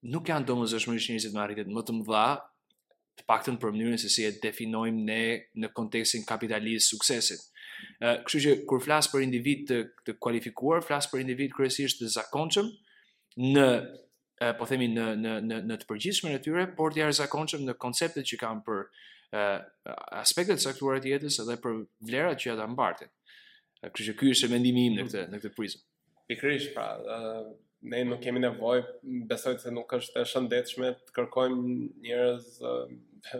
nuk 0.05 0.29
janë 0.29 0.45
domosdoshmërisht 0.45 1.11
njerëzit 1.13 1.33
me 1.33 1.41
arritjet 1.41 1.69
më 1.73 1.83
të 1.87 1.95
mëdha, 1.99 2.25
të 3.17 3.25
paktën 3.29 3.57
për 3.61 3.73
mënyrën 3.73 3.97
se 4.01 4.09
si 4.13 4.25
e 4.29 4.33
definojmë 4.43 5.03
ne 5.07 5.21
në 5.63 5.69
kontekstin 5.77 6.25
kapitalist 6.29 6.91
suksesit. 6.93 7.45
Kështu 8.03 8.41
që 8.43 8.53
kur 8.69 8.81
flas 8.83 9.09
për 9.09 9.25
individ 9.25 9.63
të, 9.71 9.79
të 10.05 10.17
kualifikuar, 10.21 10.83
flas 10.85 11.09
për 11.09 11.23
individ 11.23 11.55
kryesisht 11.57 12.01
të 12.01 12.11
zakonshëm 12.13 12.69
në 13.55 13.67
po 14.59 14.67
themi 14.69 14.85
në 14.93 15.07
në 15.17 15.33
në 15.49 15.59
në 15.65 15.77
të 15.81 15.87
përgjithshmën 15.89 16.35
e 16.37 16.41
tyre, 16.45 16.67
por 16.77 16.93
të 16.93 17.01
jashtëzakonshëm 17.03 17.65
në 17.65 17.77
konceptet 17.81 18.27
që 18.29 18.37
kanë 18.43 18.63
për 18.67 18.81
uh, 18.85 19.59
aspektet 20.21 20.61
caktuara 20.61 21.01
të 21.01 21.15
jetës 21.15 21.39
edhe 21.41 21.55
për 21.63 21.79
vlerat 22.05 22.43
që 22.43 22.53
ata 22.53 22.67
mbartin. 22.69 23.09
Kështu 23.81 24.11
që 24.11 24.17
ky 24.19 24.31
është 24.35 24.51
mendimi 24.53 24.87
im 24.91 24.99
në 24.99 25.07
këtë 25.09 25.23
në 25.33 25.41
këtë 25.41 25.53
prizëm. 25.57 25.83
Pikërisht 26.29 26.73
pra, 26.75 26.85
ne 27.91 28.03
nuk 28.07 28.21
kemi 28.23 28.39
nevojë, 28.41 28.83
besoj 29.29 29.57
se 29.61 29.71
nuk 29.73 29.91
është 29.97 30.21
e 30.21 30.29
shëndetshme 30.31 30.87
të 31.07 31.13
kërkojmë 31.13 31.75
njerëz 32.05 32.47
uh, 32.65 32.87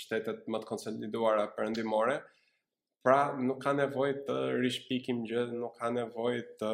shtetet 0.01 0.43
më 0.49 0.59
të 0.63 0.67
konsoliduara 0.71 1.43
përëndimore, 1.55 2.15
pra 3.05 3.19
nuk 3.37 3.59
ka 3.63 3.73
nevoj 3.77 4.07
të 4.27 4.37
rishpikim 4.57 5.19
gjë, 5.29 5.43
nuk 5.61 5.77
ka 5.77 5.91
nevoj 5.93 6.33
të 6.59 6.71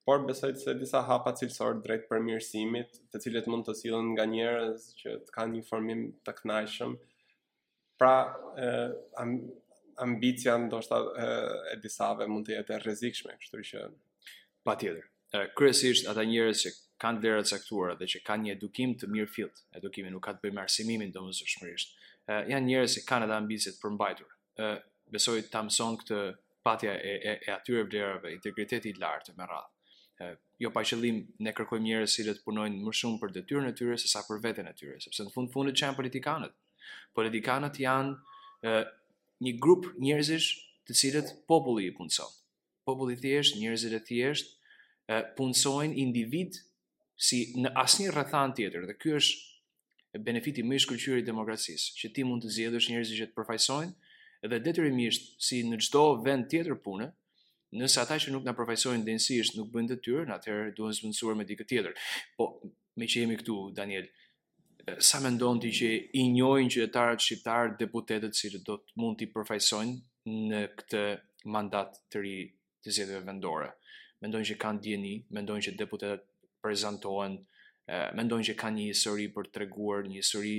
por 0.06 0.22
besoj 0.26 0.52
se 0.62 0.74
disa 0.78 1.02
hapa 1.10 1.34
cilësor 1.38 1.82
drejt 1.82 2.06
përmirësimit, 2.10 3.02
të 3.10 3.24
cilët 3.26 3.50
mund 3.50 3.66
të 3.68 3.74
sillen 3.84 4.14
nga 4.16 4.26
njerëz 4.32 4.88
që 5.02 5.18
të 5.26 5.34
kanë 5.36 5.58
një 5.58 5.66
formim 5.72 6.06
të 6.26 6.38
knajshëm, 6.44 6.94
pra 8.02 8.18
ë 8.58 8.76
ambicia 10.02 10.56
ndoshta 10.58 10.96
e, 11.22 11.26
e 11.72 11.74
disave 11.82 12.26
mund 12.26 12.48
të 12.48 12.56
jetë 12.56 12.74
e 12.74 12.78
rrezikshme, 12.82 13.34
kështu 13.40 13.60
që 13.70 13.82
patjetër. 14.66 15.04
Ë 15.38 15.44
kryesisht 15.56 16.08
ata 16.10 16.24
njerëz 16.26 16.64
që 16.66 16.72
kanë 17.02 17.20
vlera 17.22 17.42
të 17.46 17.52
caktuara 17.54 17.94
dhe 18.00 18.08
që 18.14 18.22
kanë 18.26 18.46
një 18.48 18.54
edukim 18.56 18.96
të 18.98 19.10
mirë 19.14 19.30
fillt, 19.36 19.62
edukimi 19.78 20.10
nuk 20.14 20.24
ka 20.26 20.34
të 20.34 20.42
bëjë 20.46 20.54
me 20.58 20.64
arsimimin 20.64 21.14
domosdoshmërisht. 21.14 21.94
janë 22.50 22.66
njerëz 22.66 22.96
që 22.96 23.04
kanë 23.12 23.28
edhe 23.28 23.36
ambicie 23.38 23.72
të 23.74 23.80
përmbajtur. 23.84 24.32
Ë 24.58 24.66
besoj 25.14 25.36
ta 25.52 25.62
mëson 25.66 25.96
këtë 26.02 26.18
patja 26.66 26.96
e, 26.98 27.12
e, 27.30 27.32
e 27.46 27.52
atyre 27.54 27.84
vlerave, 27.86 28.34
integriteti 28.38 28.90
i 28.90 28.98
lartë 28.98 29.36
me 29.38 29.46
radhë. 29.50 29.68
jo 30.62 30.70
pa 30.70 30.82
qëllim 30.86 31.16
ne 31.42 31.52
kërkojmë 31.54 31.84
njerëz 31.86 32.18
që 32.26 32.34
punojnë 32.46 32.82
më 32.86 32.92
shumë 32.98 33.18
për 33.22 33.30
detyrën 33.38 33.64
e 33.66 33.72
tyre 33.78 33.96
sesa 33.98 34.20
për 34.28 34.42
veten 34.42 34.66
e 34.70 34.72
tyre, 34.78 34.98
sepse 35.06 35.22
në 35.24 35.32
fund 35.38 35.50
fundit 35.54 35.80
janë 35.82 35.96
politikanët. 36.02 36.52
Por 37.14 37.26
janë 37.26 37.68
e, 37.80 38.74
një 39.42 39.54
grup 39.64 39.86
njerëzish 40.02 40.48
të 40.86 40.96
cilët 41.00 41.30
populli 41.50 41.88
i 41.90 41.94
punëson. 41.98 42.30
Populli 42.88 43.16
të 43.22 43.32
jeshtë, 43.36 43.58
njerëzit 43.62 43.96
e 43.98 44.02
të 44.06 44.16
jeshtë, 44.22 45.88
individ 46.04 46.58
si 47.22 47.42
në 47.62 47.72
asnjë 47.84 48.12
rreth 48.16 48.34
tjetër 48.58 48.86
dhe 48.90 48.94
ky 49.02 49.14
është 49.18 49.38
e 50.14 50.18
benefiti 50.20 50.62
më 50.66 50.76
i 50.76 50.80
shkëlqyer 50.84 51.20
i 51.22 51.26
demokracisë 51.28 51.92
që 52.00 52.10
ti 52.14 52.24
mund 52.26 52.44
të 52.44 52.48
zgjedhësh 52.56 52.88
njerëz 52.92 53.10
që 53.18 53.26
të 53.30 53.34
përfaqësojnë 53.38 53.92
dhe 54.52 54.58
detyrimisht 54.66 55.30
si 55.48 55.62
në 55.68 55.78
çdo 55.86 56.02
vend 56.26 56.48
tjetër 56.52 56.76
pune 56.84 57.10
nëse 57.80 57.98
ata 58.02 58.18
që 58.20 58.32
nuk 58.34 58.44
na 58.44 58.52
përfaqësojnë 58.58 59.06
densisht 59.06 59.56
nuk 59.56 59.70
bëjnë 59.72 59.94
detyrën, 59.94 60.32
atëherë 60.34 60.74
duhen 60.76 60.92
zvendosur 60.98 61.36
me 61.38 61.44
dikë 61.48 61.64
tjetër 61.70 61.94
po 62.36 62.50
me 63.00 63.08
që 63.08 63.22
jemi 63.24 63.38
këtu 63.40 63.56
Daniel 63.78 64.08
ë 64.10 64.21
sa 64.98 65.20
me 65.22 65.30
ndonë 65.32 65.62
ti 65.62 65.70
që 65.78 65.88
i 66.18 66.22
njojnë 66.34 66.72
qytetarët 66.74 67.22
shqiptarë 67.22 67.76
deputetet 67.78 68.34
si 68.36 68.50
do 68.66 68.78
të 68.82 68.96
mund 68.98 69.18
t'i 69.20 69.28
përfajsojnë 69.30 70.32
në 70.50 70.62
këtë 70.78 71.02
mandat 71.54 71.98
të 72.10 72.22
ri 72.24 72.32
të 72.82 72.94
zjedhve 72.98 73.20
vendore. 73.28 73.68
Me 74.22 74.30
ndonë 74.30 74.48
që 74.52 74.56
kanë 74.64 74.82
djeni, 74.82 75.14
me 75.30 75.42
ndonë 75.46 75.64
që 75.68 75.74
deputetet 75.78 76.24
prezentohen, 76.62 77.36
me 77.86 78.24
ndonë 78.26 78.48
që 78.50 78.56
kanë 78.62 78.78
një 78.82 78.96
sëri 79.02 79.28
për 79.34 79.50
të 79.54 79.62
reguar, 79.64 80.06
një 80.10 80.22
sëri 80.26 80.56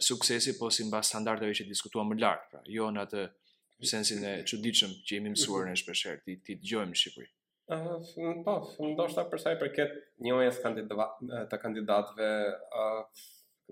suksesi, 0.00 0.54
po 0.60 0.68
si 0.72 0.86
mba 0.88 1.00
standardeve 1.04 1.56
që 1.56 1.66
diskutuam 1.68 2.08
më 2.12 2.20
lartë, 2.20 2.50
pra, 2.52 2.60
jo 2.72 2.90
në 2.92 3.02
atë 3.06 3.24
sensin 3.84 4.22
e 4.24 4.34
çuditshëm 4.48 4.92
që 5.04 5.16
jemi 5.18 5.32
mësuar 5.34 5.66
në 5.68 5.76
shpesherë, 5.80 6.20
ti 6.24 6.36
ti 6.44 6.54
në 6.60 6.96
Shqipëri. 7.00 7.28
po, 8.44 8.54
ndoshta 8.92 9.24
për 9.30 9.40
sa 9.40 9.52
i 9.52 9.58
përket 9.60 9.92
njohjes 10.24 10.58
kandidatëve 10.64 11.48
të 11.50 11.58
kandidatëve, 11.60 12.28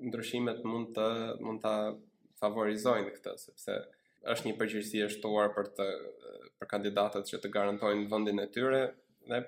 ndryshimet 0.01 0.63
mund 0.69 0.93
të 0.97 1.07
mund 1.45 1.63
ta 1.65 1.73
favorizojnë 2.43 3.13
këtë 3.17 3.35
sepse 3.41 3.77
është 4.33 4.49
një 4.49 4.55
përgjegjësi 4.61 5.03
e 5.05 5.09
shtuar 5.13 5.53
për 5.57 5.69
të 5.79 5.89
për 6.61 6.71
kandidatët 6.75 7.29
që 7.33 7.41
të 7.45 7.51
garantojnë 7.57 8.07
vendin 8.13 8.41
e 8.45 8.49
tyre 8.55 8.81
dhe 9.31 9.43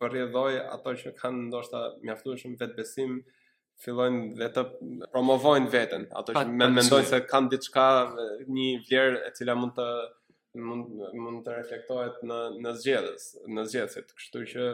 për 0.00 0.12
rrjedhoj 0.12 0.56
ato 0.62 0.94
që 1.02 1.14
kanë 1.18 1.46
ndoshta 1.48 1.80
mjaftueshëm 2.04 2.54
vetbesim 2.60 3.18
fillojnë 3.82 4.22
dhe 4.40 4.48
të 4.56 4.64
promovojnë 5.12 5.70
veten 5.72 6.06
ato 6.20 6.34
që 6.36 6.44
me, 6.52 6.68
mendojnë 6.78 7.08
se 7.12 7.22
kanë 7.32 7.52
diçka 7.56 7.86
një 8.58 8.70
vlerë 8.86 9.22
e 9.28 9.32
cila 9.38 9.56
mund 9.58 9.76
të 9.80 9.88
mund 10.62 11.00
mund 11.24 11.46
të 11.46 11.56
reflektohet 11.58 12.20
në 12.28 12.40
në 12.62 12.74
zgjedhës 12.82 13.28
në 13.56 13.66
zgjedhësit 13.70 14.14
kështu 14.18 14.44
që 14.54 14.66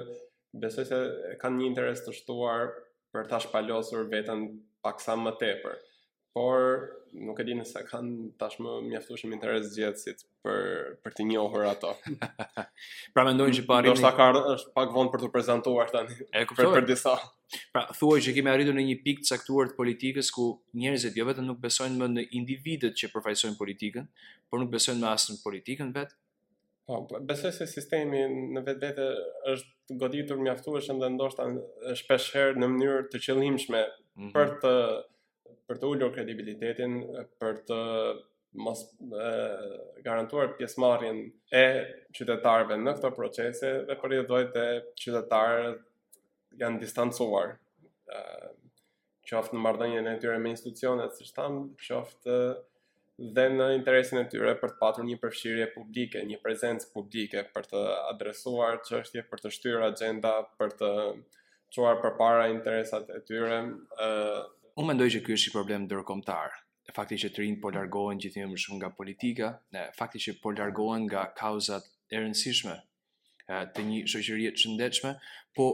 besoj 0.65 0.85
se 0.91 1.01
kanë 1.43 1.61
një 1.63 1.67
interes 1.73 2.03
të 2.07 2.17
shtuar 2.21 2.73
për 3.15 3.29
ta 3.31 3.39
shpalosur 3.43 4.09
veten 4.13 4.47
paksa 4.85 5.17
më 5.19 5.33
tepër. 5.41 5.79
Por 6.37 6.97
nuk 7.19 7.39
e 7.41 7.45
di 7.49 7.55
nëse 7.57 7.81
kanë 7.89 8.35
tashmë 8.39 8.73
mjaftueshëm 8.91 9.33
interes 9.35 9.71
gjithësit 9.73 10.21
për 10.45 10.59
për 11.03 11.15
të 11.17 11.25
njohur 11.31 11.65
ato. 11.67 11.95
pra 13.17 13.25
mendojnë 13.27 13.57
që 13.59 13.65
parimi 13.71 13.95
po 13.95 13.97
Dorsa 13.97 14.11
ka 14.19 14.27
është 14.55 14.75
pak 14.77 14.93
vonë 14.95 15.13
për 15.15 15.25
të 15.25 15.31
prezantuar 15.35 15.91
tani. 15.95 16.19
E 16.31 16.45
kuptoj. 16.47 16.69
Për, 16.69 16.83
për 16.83 16.87
disa. 16.93 17.17
Pra 17.73 17.87
thuaj 17.97 18.19
që 18.29 18.37
kemi 18.37 18.53
arritur 18.53 18.77
në 18.77 18.85
një 18.91 18.99
pikë 19.07 19.25
të 19.25 19.33
caktuar 19.33 19.73
të 19.73 19.79
politikës 19.81 20.31
ku 20.37 20.47
njerëzit 20.83 21.17
jo 21.19 21.27
vetëm 21.31 21.49
nuk 21.49 21.63
besojnë 21.65 21.99
më 22.05 22.11
në 22.19 22.27
individët 22.43 23.01
që 23.03 23.11
përfaqësojnë 23.17 23.59
politikën, 23.63 24.09
por 24.53 24.63
nuk 24.63 24.73
besojnë 24.77 25.03
më 25.07 25.13
as 25.15 25.31
në 25.33 25.41
politikën 25.47 25.97
vetë, 25.97 26.15
Po, 26.89 27.03
po, 27.09 27.19
besoj 27.21 27.51
se 27.53 27.67
sistemi 27.69 28.23
në 28.57 28.63
vetvete 28.65 29.05
është 29.53 29.97
goditur 30.01 30.39
mjaftueshëm 30.41 31.03
dhe 31.03 31.11
ndoshta 31.19 31.45
shpeshherë 32.01 32.57
në 32.63 32.69
mënyrë 32.75 33.03
të 33.13 33.21
qëllimshme 33.27 33.83
mm 33.83 34.23
-hmm. 34.23 34.33
për 34.37 34.55
të 34.65 34.71
për 35.69 35.79
të 35.83 35.89
ulur 35.93 36.13
kredibilitetin, 36.15 36.93
për 37.43 37.57
të 37.69 37.79
mos 38.65 38.79
e, 39.25 39.29
garantuar 40.07 40.55
pjesëmarrjen 40.63 41.19
e 41.61 41.65
qytetarëve 42.19 42.79
në 42.87 42.95
këto 42.97 43.11
procese 43.19 43.73
dhe 43.91 43.97
për 44.05 44.15
të 44.17 44.23
dojtë 44.31 44.55
të 44.65 44.67
qytetarët 45.03 45.85
janë 46.65 46.83
distancuar. 46.87 47.53
Ëh, 48.19 48.49
qoftë 49.29 49.55
në 49.59 49.63
marrëdhënien 49.67 50.09
e 50.09 50.17
tyre 50.25 50.39
me 50.41 50.55
institucionet, 50.57 51.19
siç 51.21 51.35
tham, 51.37 51.59
qoftë 51.85 52.39
dhe 53.19 53.45
në 53.51 53.65
interesin 53.75 54.21
e 54.21 54.29
tyre 54.31 54.53
për 54.61 54.73
të 54.73 54.79
patur 54.79 55.07
një 55.07 55.17
përfshirje 55.23 55.65
publike, 55.75 56.21
një 56.29 56.37
prezencë 56.43 56.91
publike 56.95 57.43
për 57.57 57.67
të 57.73 57.81
adresuar 58.13 58.79
çështje, 58.87 59.25
për 59.33 59.43
të 59.43 59.51
shtyrë 59.57 59.87
agjenda, 59.89 60.35
për 60.61 60.77
të 60.79 60.91
çuar 61.75 61.99
përpara 62.05 62.45
interesat 62.53 63.11
e 63.11 63.19
tyre. 63.27 63.59
ë 63.59 64.05
uh... 64.07 64.45
Unë 64.79 64.91
mendoj 64.93 65.09
që 65.17 65.23
ky 65.27 65.35
është 65.35 65.51
një 65.51 65.57
problem 65.57 65.85
ndërkombëtar. 65.89 66.55
E 66.89 66.95
që 67.23 67.29
të 67.35 67.43
rinë 67.43 67.61
po 67.61 67.73
largohen 67.75 68.23
gjithë 68.23 68.47
më 68.49 68.59
shumë 68.63 68.79
nga 68.81 68.93
politika, 68.97 69.49
e 69.75 69.83
fakti 69.99 70.19
që 70.25 70.39
po 70.43 70.55
largohen 70.57 71.05
nga 71.09 71.27
kauzat 71.43 71.85
e 72.11 72.23
rëndësishme 72.23 72.77
të 73.75 73.83
një 73.89 73.99
shoqërie 74.09 74.53
të 74.55 74.63
shëndetshme, 74.63 75.13
po 75.59 75.67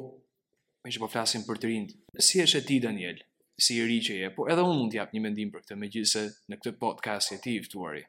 me 0.83 0.91
që 0.93 1.03
po 1.05 1.11
flasim 1.13 1.45
për 1.47 1.61
të 1.63 1.71
rinë. 1.71 2.01
Si 2.21 2.43
është 2.43 2.59
e 2.63 2.67
ti, 2.71 2.81
Daniel, 2.83 3.21
si 3.61 3.77
i 3.79 3.87
ri 3.87 4.01
që 4.03 4.15
je, 4.19 4.31
por 4.35 4.51
edhe 4.51 4.63
unë 4.65 4.77
mund 4.79 4.93
t'jap 4.93 5.13
një 5.15 5.21
mendim 5.23 5.51
për 5.55 5.63
këtë, 5.65 5.77
megjithëse 5.81 6.23
në 6.51 6.57
këtë 6.61 6.73
podcast 6.83 7.35
e 7.35 7.39
ti 7.43 7.57
i 7.59 7.63
ftuari. 7.63 8.03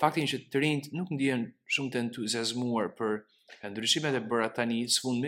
Faktin 0.00 0.28
që 0.28 0.42
të 0.52 0.60
rinjt 0.60 0.90
nuk 0.96 1.10
ndjehen 1.12 1.46
shumë 1.72 1.92
të 1.92 2.02
entuziazmuar 2.06 2.90
për 2.98 3.18
ndryshimet 3.72 4.16
e 4.16 4.22
bëra 4.30 4.50
tani 4.56 4.82
në 4.84 5.00
fund, 5.00 5.26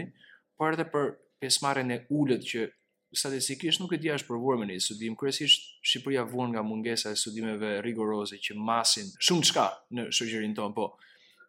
por 0.58 0.76
edhe 0.76 0.86
për 0.92 1.10
pjesëmarrjen 1.42 1.94
e 1.96 1.98
ulët 2.12 2.44
që 2.52 2.68
statistikisht 3.18 3.80
nuk 3.82 3.92
e 3.92 3.98
di 4.00 4.08
as 4.12 4.22
provuar 4.24 4.56
me 4.56 4.68
një 4.68 4.78
studim 4.80 5.16
kryesisht 5.20 5.66
Shqipëria 5.84 6.22
vuan 6.32 6.52
nga 6.54 6.62
mungesa 6.64 7.10
e 7.12 7.18
studimeve 7.20 7.80
rigoroze 7.84 8.38
që 8.40 8.54
masin 8.56 9.10
shumë 9.28 9.48
çka 9.50 9.64
në 9.98 10.06
shoqërinë 10.16 10.56
tonë, 10.56 10.72
po 10.76 10.86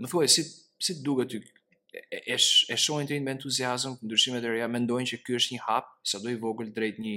më 0.04 0.12
thuaj 0.12 0.28
si 0.34 0.44
si 0.84 0.98
duket 1.06 1.30
ty 1.32 1.40
e 2.12 2.36
shohin 2.40 3.08
të 3.08 3.16
rinjt 3.16 3.24
me 3.30 3.36
entuziazëm 3.38 3.96
ndryshimet 4.04 4.44
e 4.44 4.52
reja 4.52 4.68
mendojnë 4.76 5.14
që 5.14 5.22
ky 5.24 5.38
është 5.40 5.56
një 5.56 5.64
hap 5.70 5.88
sado 6.12 6.34
i 6.34 6.36
vogël 6.42 6.74
drejt 6.76 7.00
një 7.00 7.14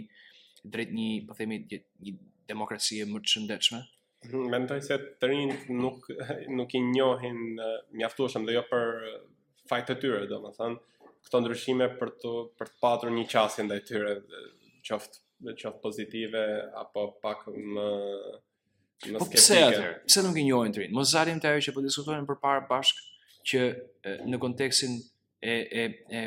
drejt 0.70 0.92
një, 0.94 1.06
po 1.28 1.34
themi, 1.38 1.60
një, 1.70 1.78
një 2.06 2.14
demokraci 2.50 3.00
e 3.02 3.06
më 3.08 3.22
të 3.24 3.32
shëndetshme. 3.34 3.80
Mhm, 4.26 4.46
mendoj 4.52 4.80
se 4.82 4.96
të 5.22 5.30
rinjt 5.30 5.66
nuk 5.76 6.08
nuk 6.58 6.74
i 6.74 6.80
njohin 6.86 7.40
mjaftueshëm 8.00 8.46
dhe 8.48 8.56
jo 8.58 8.64
për 8.70 8.94
fajtë 9.70 9.92
të 9.94 9.98
tyre, 10.04 10.24
domethënë, 10.30 11.06
këto 11.26 11.40
ndryshime 11.42 11.90
për 12.00 12.12
të 12.22 12.34
për 12.58 12.72
të 12.72 12.80
patur 12.82 13.12
një 13.14 13.26
qasje 13.32 13.66
ndaj 13.66 13.80
tyre, 13.88 14.16
qoftë 14.86 15.24
qoftë 15.62 15.74
pozitive 15.82 16.44
apo 16.80 17.08
pak 17.22 17.44
më 17.52 17.86
më 17.86 19.18
skeptike. 19.18 19.18
Po 19.18 19.30
pse 19.34 19.90
Pse 20.08 20.22
nuk 20.24 20.38
i 20.40 20.46
njohin 20.46 20.72
të 20.72 20.84
rinjt? 20.84 20.94
Mos 20.96 21.10
zarim 21.12 21.42
të 21.42 21.50
ajo 21.52 21.64
që 21.66 21.74
po 21.76 21.82
diskutonin 21.84 22.28
përpara 22.30 22.62
bashkë 22.70 23.12
që 23.46 23.66
në 24.30 24.38
kontekstin 24.42 24.94
e 25.46 25.56
e 25.82 25.84
e 26.08 26.22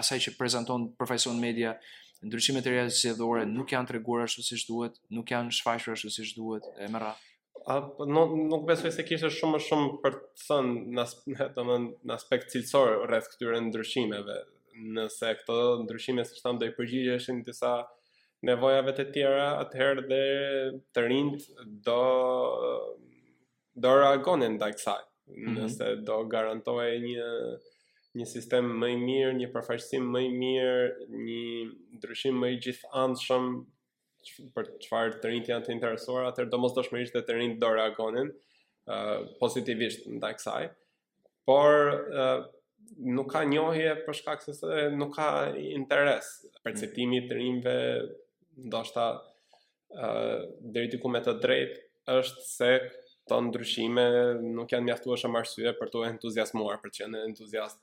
asaj 0.00 0.22
që 0.26 0.32
prezanton 0.38 0.88
profesion 0.98 1.36
media 1.42 1.76
ndryshime 2.24 2.62
të 2.64 2.70
reja 2.72 2.88
si 2.94 3.10
dhore 3.18 3.44
nuk 3.48 3.72
janë 3.74 3.90
të 3.90 3.94
reguar 3.98 4.22
ashtu 4.24 4.44
si 4.46 4.56
shduhet, 4.60 4.96
nuk 5.14 5.30
janë 5.34 5.52
shfaqur 5.58 5.94
ashtu 5.96 6.10
si 6.14 6.24
shduhet 6.30 6.66
e 6.84 6.88
më 6.94 7.02
radhë. 7.04 7.30
A, 7.72 7.76
nuk, 8.14 8.32
nuk 8.50 8.64
besoj 8.68 8.90
se 8.92 9.04
kishte 9.08 9.30
shumë 9.32 9.54
më 9.54 9.60
shumë 9.66 9.92
për 10.04 10.16
të 10.20 10.46
thënë 10.46 10.74
në 10.96 11.02
aspekt, 11.04 11.54
në 12.06 12.16
aspekt 12.18 12.50
cilësor 12.54 12.94
rreth 13.08 13.30
këtyre 13.34 13.60
ndryshimeve. 13.70 14.38
Nëse 14.96 15.32
këto 15.40 15.58
ndryshime 15.84 16.24
siç 16.26 16.42
tham 16.44 16.58
do 16.60 16.68
i 16.70 16.74
përgjigjeshin 16.78 17.44
disa 17.46 17.72
nevojave 18.44 18.92
të 18.98 19.06
tjera, 19.14 19.48
atëherë 19.64 20.06
dhe 20.10 20.22
të 20.96 21.06
rind 21.06 21.46
do 21.86 22.00
do 23.84 23.94
reagonin 24.00 24.56
ndaj 24.58 24.72
kësaj. 24.78 25.00
Mhm. 25.32 25.54
Nëse 25.60 25.92
do 26.08 26.20
garantojë 26.32 27.00
një 27.06 27.30
një 28.18 28.26
sistem 28.30 28.66
më 28.80 28.88
i 28.94 28.98
mirë, 29.00 29.30
një 29.40 29.48
përfaqësim 29.54 30.04
më 30.14 30.20
i 30.28 30.32
mirë, 30.38 31.06
një 31.10 31.44
ndryshim 31.98 32.36
më 32.40 32.50
i 32.54 32.58
gjithanshëm 32.62 33.48
për 34.54 34.68
çfarë 34.86 35.18
të 35.20 35.30
rinjtë 35.32 35.52
janë 35.52 35.66
të 35.66 35.72
interesuar, 35.74 36.28
atëherë 36.30 36.50
domosdoshmërisht 36.52 37.16
të 37.18 37.36
rinjtë 37.36 37.60
do 37.64 37.72
reagonin 37.74 38.30
uh, 38.30 39.18
pozitivisht 39.40 40.06
ndaj 40.14 40.32
kësaj. 40.38 40.68
Por 41.44 41.90
uh, 42.08 42.38
nuk 43.18 43.32
ka 43.34 43.42
njohje 43.50 43.96
për 44.06 44.18
shkak 44.20 44.46
se 44.46 44.88
nuk 44.94 45.16
ka 45.18 45.28
interes 45.74 46.28
perceptimi 46.64 47.24
të 47.28 47.38
rinjve 47.40 47.76
ndoshta 48.70 49.08
uh, 49.18 50.36
deri 50.72 50.88
diku 50.94 51.10
me 51.12 51.20
të 51.26 51.34
drejtë 51.44 52.14
është 52.16 52.46
se 52.48 52.70
të 53.28 53.40
ndryshime 53.48 54.06
nuk 54.54 54.70
janë 54.72 54.86
mjaftueshëm 54.90 55.36
arsye 55.40 55.74
për 55.80 55.90
të 55.92 56.04
entuziasmuar 56.12 56.78
për 56.84 56.92
të 56.94 57.02
qenë 57.04 57.22
entuziast 57.32 57.82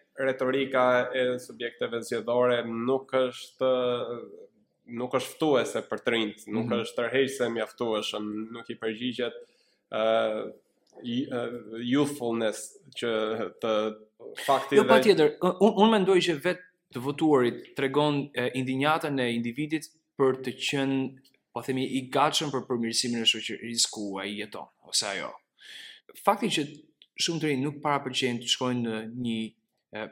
retorika 0.19 1.09
e 1.15 1.39
subjekteve 1.39 2.01
zgjedhore 2.03 2.63
nuk 2.87 3.11
është 3.15 3.71
nuk 4.99 5.13
është 5.15 5.33
ftuese 5.37 5.83
për 5.87 6.01
të 6.03 6.11
rinjt, 6.13 6.43
nuk 6.47 6.65
mm 6.65 6.71
-hmm. 6.71 6.81
është 6.85 6.95
tërheqëse 6.97 7.47
mjaftueshëm, 7.55 8.25
nuk 8.51 8.69
i 8.69 8.75
përgjigjet 8.75 9.35
ë 9.91 10.07
uh, 10.43 10.49
youthfulness 11.91 12.59
që 12.99 13.11
të 13.63 13.71
fakti 14.45 14.75
jo, 14.75 14.83
dhe 14.83 15.01
tjetër, 15.07 15.29
unë 15.41 15.73
un 15.85 15.91
mendoj 15.95 16.19
që 16.27 16.35
vetë 16.45 16.69
të 16.95 16.99
votuarit 17.05 17.61
tregon 17.75 18.25
indinjatën 18.53 19.19
e 19.19 19.29
individit 19.31 19.85
për 20.19 20.31
të 20.43 20.51
qenë 20.67 21.31
po 21.55 21.61
themi 21.63 21.85
i 21.85 21.99
gatshëm 22.15 22.49
për 22.51 22.63
përmirësimin 22.67 23.21
e 23.23 23.29
shoqërisë 23.31 23.89
ku 23.95 24.03
ai 24.21 24.35
jeton 24.41 24.67
ose 24.89 25.05
ajo. 25.13 25.31
Fakti 26.25 26.47
që 26.55 26.61
shumë 27.23 27.39
të 27.41 27.47
rinj 27.47 27.63
nuk 27.63 27.77
para 27.83 28.03
përqejnë 28.03 28.41
të 28.43 28.47
shkojnë 28.53 28.83
në 28.91 28.97
një 29.23 29.39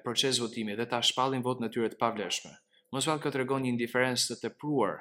proces 0.03 0.37
votimi 0.39 0.75
dhe 0.75 0.85
ta 0.91 0.99
shpallin 1.09 1.43
votën 1.43 1.65
e 1.65 1.69
tyre 1.71 1.89
të 1.89 1.97
pavlefshme. 2.03 2.51
Mos 2.91 3.05
vallë 3.07 3.23
këtë 3.23 3.35
tregon 3.37 3.63
një 3.63 3.69
indiferencë 3.75 4.31
të 4.31 4.37
tepruar 4.43 4.97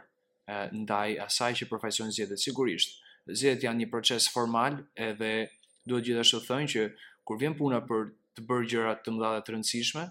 ndaj 0.81 1.09
asaj 1.27 1.51
që 1.61 1.69
përfaqëson 1.73 2.15
zgjedhjet 2.15 2.43
sigurisht. 2.45 2.95
Zgjedhjet 3.29 3.67
janë 3.67 3.83
një 3.85 3.89
proces 3.91 4.29
formal 4.33 4.79
edhe 5.07 5.33
duhet 5.89 6.07
gjithashtu 6.07 6.41
të 6.45 6.49
thonë 6.51 6.71
që 6.75 6.87
kur 7.29 7.41
vjen 7.43 7.59
puna 7.59 7.83
për 7.91 8.11
të 8.39 8.47
bërë 8.49 8.71
gjëra 8.73 8.95
të 9.03 9.17
mëdha 9.17 9.33
dhe 9.35 9.43
të 9.49 9.55
rëndësishme, 9.57 10.05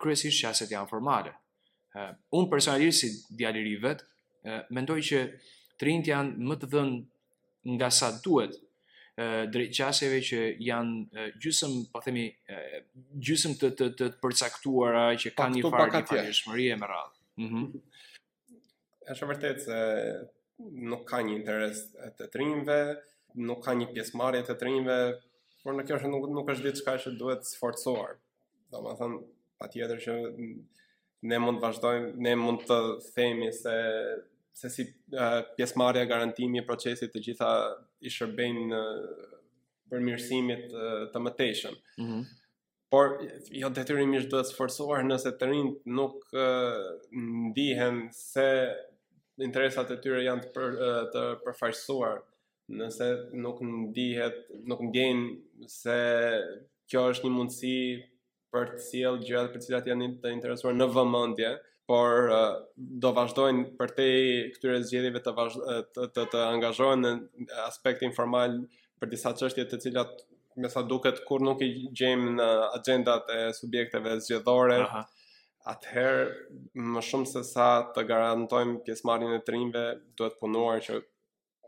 kryesisht 0.00 0.40
çështjet 0.42 0.74
janë 0.76 0.90
formale. 0.90 1.34
Unë 2.32 2.48
personalisht 2.54 3.04
si 3.04 3.12
djalëri 3.36 3.76
vet 3.84 4.06
mendoj 4.72 5.00
që 5.10 5.24
trint 5.82 6.08
janë 6.08 6.48
më 6.48 6.56
të 6.62 6.72
dhënë 6.72 7.76
nga 7.76 7.92
sa 7.92 8.14
duhet 8.24 8.56
qasjeve 9.76 10.20
që 10.24 10.38
janë 10.62 11.26
gjysmë, 11.42 11.82
po 11.92 12.00
themi, 12.04 12.26
gjysmë 13.26 13.58
të 13.60 13.70
të 13.80 13.86
të 13.98 14.08
përcaktuara 14.22 15.06
që 15.20 15.30
kanë 15.36 15.60
një 15.60 15.70
farë 15.74 16.02
pamjeshmëri 16.08 16.68
e 16.70 16.76
merradh. 16.82 17.16
Mhm. 17.38 17.60
Mm 17.60 17.80
Është 19.10 19.26
vërtet 19.26 19.60
se 19.64 19.76
nuk 20.86 21.00
ka 21.08 21.18
një 21.26 21.32
interes 21.40 21.78
të 22.18 22.28
trinjve, 22.30 22.76
nuk 23.42 23.64
ka 23.64 23.72
një 23.74 23.88
pjesëmarrje 23.96 24.44
të 24.46 24.54
trinjve, 24.60 24.98
por 25.64 25.74
në 25.74 25.82
kjo 25.88 25.96
është 25.98 26.10
nuk, 26.12 26.28
nuk 26.36 26.48
është 26.52 26.68
diçka 26.70 26.94
që 27.02 27.14
duhet 27.18 27.42
sforcuar. 27.48 28.12
Do 28.70 28.78
të 28.84 28.94
pa 29.00 29.08
patjetër 29.64 29.98
që 30.04 30.14
ne 31.32 31.38
mund 31.42 31.58
të 31.58 31.64
vazhdojmë, 31.64 32.12
ne 32.22 32.36
mund 32.38 32.62
të 32.68 32.78
themi 33.10 33.50
se 33.58 33.74
se 34.52 34.70
si 34.70 34.82
uh, 35.12 35.18
pjesëmarrja 35.56 36.04
garantimi 36.10 36.58
e 36.60 36.66
procesit 36.66 37.12
të 37.14 37.22
gjitha 37.28 37.50
i 38.02 38.10
shërbejnë 38.12 38.76
uh, 38.76 39.32
për 39.90 40.04
mirësimit 40.06 40.72
uh, 40.76 40.92
të 41.14 41.22
mëtejshëm. 41.28 41.78
Mm 41.98 42.06
-hmm. 42.06 42.28
Por 42.90 43.18
jo 43.62 43.68
detyrimisht 43.70 44.30
duhet 44.32 44.48
sforcuar 44.50 45.04
nëse 45.06 45.30
të 45.38 45.48
rinjt 45.50 45.84
nuk 45.98 46.16
uh, 46.34 46.98
ndihen 47.50 48.08
se 48.12 48.46
interesat 49.46 49.90
e 49.90 49.96
tyre 50.04 50.22
janë 50.26 50.42
të 50.44 50.52
për, 50.54 50.78
uh, 50.88 51.02
të 51.12 51.22
përfaqësuar, 51.44 52.16
nëse 52.82 53.06
nuk 53.44 53.62
ndihet, 53.62 54.38
nuk 54.66 54.80
ndjejnë 54.88 55.68
se 55.68 55.98
kjo 56.90 57.02
është 57.12 57.24
një 57.26 57.32
mundësi 57.36 57.76
për 58.54 58.64
të 58.74 58.82
sjellë 58.88 59.24
gjërat 59.28 59.52
për 59.52 59.60
të 59.60 59.66
cilat 59.66 59.86
janë 59.86 60.08
të 60.22 60.34
interesuar 60.34 60.74
në 60.74 60.90
vëmendje. 60.96 61.50
Mm 61.54 61.68
por 61.90 62.28
uh, 62.30 62.50
do 62.76 63.10
vazhdojnë 63.18 63.64
për 63.78 63.92
te 63.96 64.04
këtyre 64.54 64.76
zgjedhjeve 64.86 65.18
të 65.24 65.32
vazh 65.34 65.56
të, 65.96 66.04
të, 66.14 66.24
të 66.34 66.42
angazhohen 66.52 67.02
në 67.02 67.10
aspekt 67.66 68.04
informal 68.06 68.54
për 69.02 69.10
disa 69.10 69.32
çështje 69.34 69.64
të 69.72 69.80
cilat 69.86 70.22
me 70.62 70.70
sa 70.70 70.84
duket 70.86 71.18
kur 71.26 71.42
nuk 71.42 71.62
i 71.66 71.70
gjejmë 71.98 72.36
në 72.36 72.46
agjendat 72.78 73.30
e 73.34 73.40
subjekteve 73.58 74.14
zgjedhore. 74.22 74.78
Aha. 74.84 75.02
Atëherë 75.72 76.24
më 76.94 77.02
shumë 77.08 77.30
se 77.32 77.42
sa 77.48 77.66
të 77.94 78.06
garantojmë 78.10 78.78
pjesëmarrjen 78.86 79.34
e 79.36 79.40
të 79.44 79.56
rinjve, 79.56 79.82
duhet 80.18 80.38
punuar 80.40 80.78
që 80.86 81.00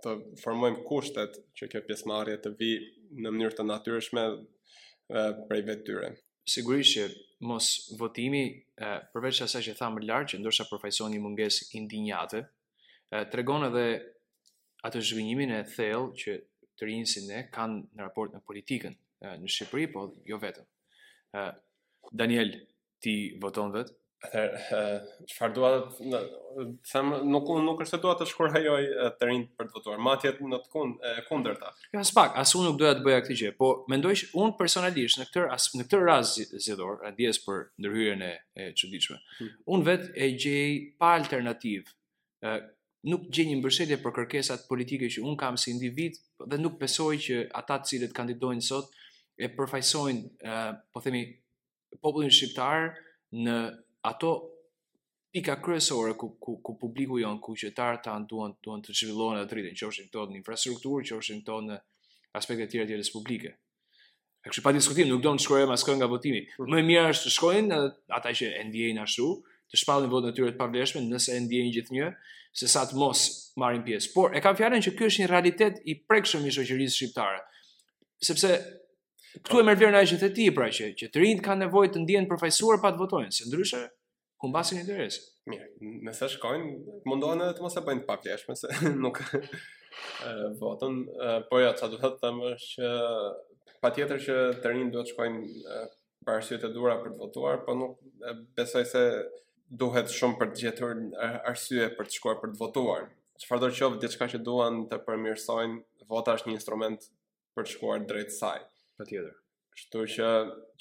të 0.05 0.15
formojmë 0.45 0.85
kushtet 0.87 1.41
që 1.59 1.71
kjo 1.75 1.83
pjesëmarrje 1.91 2.39
të 2.47 2.55
vijë 2.63 2.87
në 3.25 3.31
mënyrë 3.35 3.59
të 3.59 3.67
natyrshme 3.73 4.27
prej 5.49 5.67
vetë 5.71 5.87
tyre 5.91 6.13
sigurisht 6.45 6.97
që 6.97 7.05
mos 7.49 7.69
votimi 7.99 8.41
e, 8.49 8.89
përveç 9.15 9.43
asaj 9.47 9.63
që 9.69 9.75
thamë 9.79 9.99
më 10.01 10.07
lart 10.09 10.33
që 10.33 10.41
ndoshta 10.43 10.67
përfaqëson 10.71 11.13
një 11.15 11.21
mungesë 11.23 11.69
indinjate, 11.79 12.43
e, 13.15 13.23
tregon 13.33 13.67
edhe 13.69 13.85
atë 14.89 15.01
zhvillimin 15.07 15.53
e 15.53 15.63
thellë 15.77 16.17
që 16.23 16.37
të 16.79 16.89
rinjë 16.89 17.25
ne 17.29 17.41
kanë 17.55 17.81
në 17.95 18.03
raport 18.07 18.35
me 18.35 18.41
politikën 18.43 18.95
e, 18.97 19.35
në 19.43 19.49
Shqipëri, 19.55 19.89
po 19.95 20.09
jo 20.27 20.39
vetëm. 20.43 20.69
Daniel, 22.19 22.51
ti 23.03 23.15
voton 23.41 23.71
vetë? 23.75 23.95
Atëherë, 24.23 24.59
eh, 24.77 25.25
çfarë 25.33 25.55
dua 25.57 25.69
të 25.91 26.19
them, 26.91 27.09
nuk 27.33 27.49
nuk 27.67 27.81
është 27.83 27.91
se 27.91 27.99
dua 28.05 28.13
të 28.21 28.27
shkurhajoj 28.33 28.83
eh, 29.05 29.09
të 29.19 29.27
rinjt 29.29 29.49
për 29.59 29.67
të 29.71 29.75
votuar, 29.79 30.03
madje 30.09 30.31
në 30.53 30.61
të 30.63 30.69
fund 30.75 31.03
e 31.09 31.15
eh, 31.17 31.19
kundërta. 31.27 31.73
Jo, 31.91 32.05
as 32.05 32.13
pak, 32.15 32.37
as 32.39 32.53
unë 32.59 32.69
nuk 32.69 32.79
doja 32.83 32.93
të 33.01 33.05
bëja 33.09 33.25
këtë 33.25 33.39
gjë, 33.41 33.51
po 33.59 33.73
mendoj 33.91 34.13
që 34.23 34.29
unë 34.45 34.55
personalisht 34.61 35.19
në 35.23 35.27
këtë 35.31 35.47
as 35.57 35.67
në 35.75 35.89
këtë 35.89 36.01
rast 36.05 36.55
zgjedhor, 36.55 37.03
për 37.49 37.61
ndërhyrjen 37.87 38.25
e 38.31 38.69
çuditshme. 38.79 39.19
Hmm. 39.41 39.51
Unë 39.75 39.89
vetë 39.91 40.09
e 40.15 40.31
gjej 40.47 40.71
pa 41.03 41.13
alternativë 41.19 42.55
nuk 43.13 43.25
gjej 43.35 43.49
një 43.51 43.57
mbështetje 43.59 44.01
për 44.05 44.15
kërkesat 44.21 44.69
politike 44.71 45.09
që 45.11 45.23
un 45.27 45.35
kam 45.39 45.57
si 45.59 45.73
individ 45.75 46.23
dhe 46.53 46.59
nuk 46.63 46.79
besoj 46.79 47.17
që 47.27 47.43
ata 47.59 47.81
të 47.83 47.91
cilët 47.97 48.13
kandidojnë 48.15 48.63
sot 48.69 48.93
e 49.43 49.49
përfaqësojnë, 49.57 50.53
po 50.95 51.03
themi, 51.03 51.25
popullin 51.99 52.31
shqiptar 52.33 52.93
në 53.43 53.57
ato 54.03 54.33
pika 55.33 55.57
kryesore 55.63 56.15
ku 56.19 56.37
ku 56.41 56.61
ku 56.63 56.77
publiku 56.79 57.17
jon, 57.19 57.41
ku 57.41 57.55
qytetarët 57.57 58.05
tan 58.05 58.27
duan 58.29 58.53
duan 58.63 58.83
të 58.83 58.93
zhvillohen 58.97 59.41
atë 59.41 59.55
rritin, 59.59 59.79
qofshin 59.79 60.11
këto 60.11 60.27
në 60.29 60.39
infrastrukturë, 60.43 61.07
qofshin 61.09 61.43
këto 61.43 61.59
në 61.71 61.79
aspekte 62.37 62.67
të 62.67 62.83
tjera 62.89 63.07
të 63.07 63.15
publike. 63.15 63.55
A 64.43 64.51
kështu 64.51 64.65
pa 64.67 64.75
diskutim, 64.75 65.07
nuk 65.09 65.23
don 65.23 65.39
të 65.39 65.45
shkojë 65.47 65.65
mm. 65.65 65.71
më 65.71 65.79
askë 65.79 65.97
nga 66.01 66.09
votimi. 66.11 66.41
Më 66.59 66.79
e 66.83 66.85
mirë 66.91 67.13
është 67.15 67.25
të 67.25 67.33
shkojnë 67.37 67.79
ata 68.19 68.33
që 68.39 68.51
e 68.59 68.63
ndjejnë 68.69 69.03
ashtu, 69.05 69.29
të 69.71 69.79
shpallin 69.81 70.11
votën 70.11 70.33
e 70.33 70.37
tyre 70.37 70.51
të 70.53 70.59
pavlefshme 70.61 71.05
nëse 71.07 71.37
e 71.37 71.45
ndjejnë 71.47 71.73
gjithnjë, 71.79 72.09
se 72.59 72.69
sa 72.69 72.83
të 72.89 72.99
mos 72.99 73.23
marrin 73.63 73.85
pjesë. 73.87 74.11
Por 74.17 74.35
e 74.37 74.43
kam 74.45 74.59
fjalën 74.59 74.83
që 74.85 74.95
ky 74.99 75.07
është 75.09 75.23
një 75.23 75.31
realitet 75.31 75.79
i 75.87 75.95
prekshëm 76.11 76.43
i 76.49 76.53
shoqërisë 76.53 76.99
shqiptare. 76.99 77.39
Sepse 78.23 78.57
Ktu 79.41 79.61
e 79.61 79.65
merr 79.65 79.79
vlerën 79.81 79.97
ai 79.97 80.07
që 80.09 80.17
the 80.21 80.29
ti 80.37 80.49
pra 80.53 80.67
që 80.69 80.91
që 81.01 81.07
të 81.15 81.21
rinjt 81.23 81.43
kanë 81.47 81.65
nevojë 81.65 81.91
të 81.95 81.99
ndjehen 82.05 82.27
përfaqësuar 82.29 82.81
pa 82.83 82.91
të 82.93 83.01
votojnë, 83.01 83.33
se 83.37 83.47
ndryshe 83.49 83.79
humbasin 84.45 84.81
interes. 84.83 85.17
Mirë, 85.49 85.69
nëse 86.09 86.29
shkojnë, 86.35 86.73
mundohen 87.09 87.41
edhe 87.41 87.55
të 87.57 87.65
mos 87.65 87.77
e 87.77 87.83
bëjnë 87.87 88.03
të 88.05 88.11
papërshtatshme 88.11 88.57
se 88.61 88.69
nuk 89.05 89.23
voton, 90.61 90.99
po 91.49 91.63
ja 91.63 91.73
çfarë 91.79 91.93
do 91.97 92.03
të 92.03 92.13
them 92.25 92.43
është 92.51 92.83
që 92.83 93.77
patjetër 93.87 94.21
që 94.27 94.37
të 94.61 94.75
rinjt 94.75 94.95
duhet 94.95 95.09
të 95.09 95.15
shkojnë 95.15 95.41
për 96.27 96.37
arsye 96.37 96.59
të 96.63 96.71
dhura 96.77 96.99
për 97.03 97.15
të 97.17 97.25
votuar, 97.25 97.63
po 97.67 97.73
nuk 97.73 98.05
besoj 98.61 98.85
se 98.93 99.05
duhet 99.85 100.13
shumë 100.19 100.37
për 100.43 100.51
të 100.53 100.61
gjetur 100.67 101.01
arsye 101.49 101.89
për 101.97 102.11
të 102.11 102.19
shkuar 102.19 102.37
për 102.45 102.53
të 102.53 102.61
votuar. 102.67 103.09
Çfarë 103.43 103.65
do 103.65 103.73
të 103.73 104.05
diçka 104.05 104.29
që 104.35 104.43
duan 104.47 104.83
të 104.93 105.01
përmirësojnë, 105.09 105.81
vota 106.13 106.37
është 106.39 106.51
një 106.53 106.59
instrument 106.61 107.09
për 107.57 107.65
të 107.67 107.75
shkuar 107.79 108.05
drejt 108.13 108.37
saj 108.37 108.61
tjetër. 109.09 109.35
Shtu 109.77 110.03
që 110.15 110.27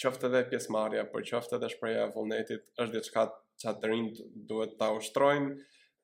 qoftë 0.01 0.27
edhe 0.27 0.41
pjesëmarrja, 0.51 1.05
por 1.13 1.23
qoftë 1.25 1.57
edhe 1.59 1.69
shpreha 1.73 2.07
e 2.07 2.13
vullnetit 2.15 2.65
është 2.75 2.93
diçka 2.97 3.23
që 3.63 3.69
atë 3.71 3.91
rin 3.91 4.09
duhet 4.49 4.73
ta 4.81 4.89
ushtrojmë, 4.97 5.51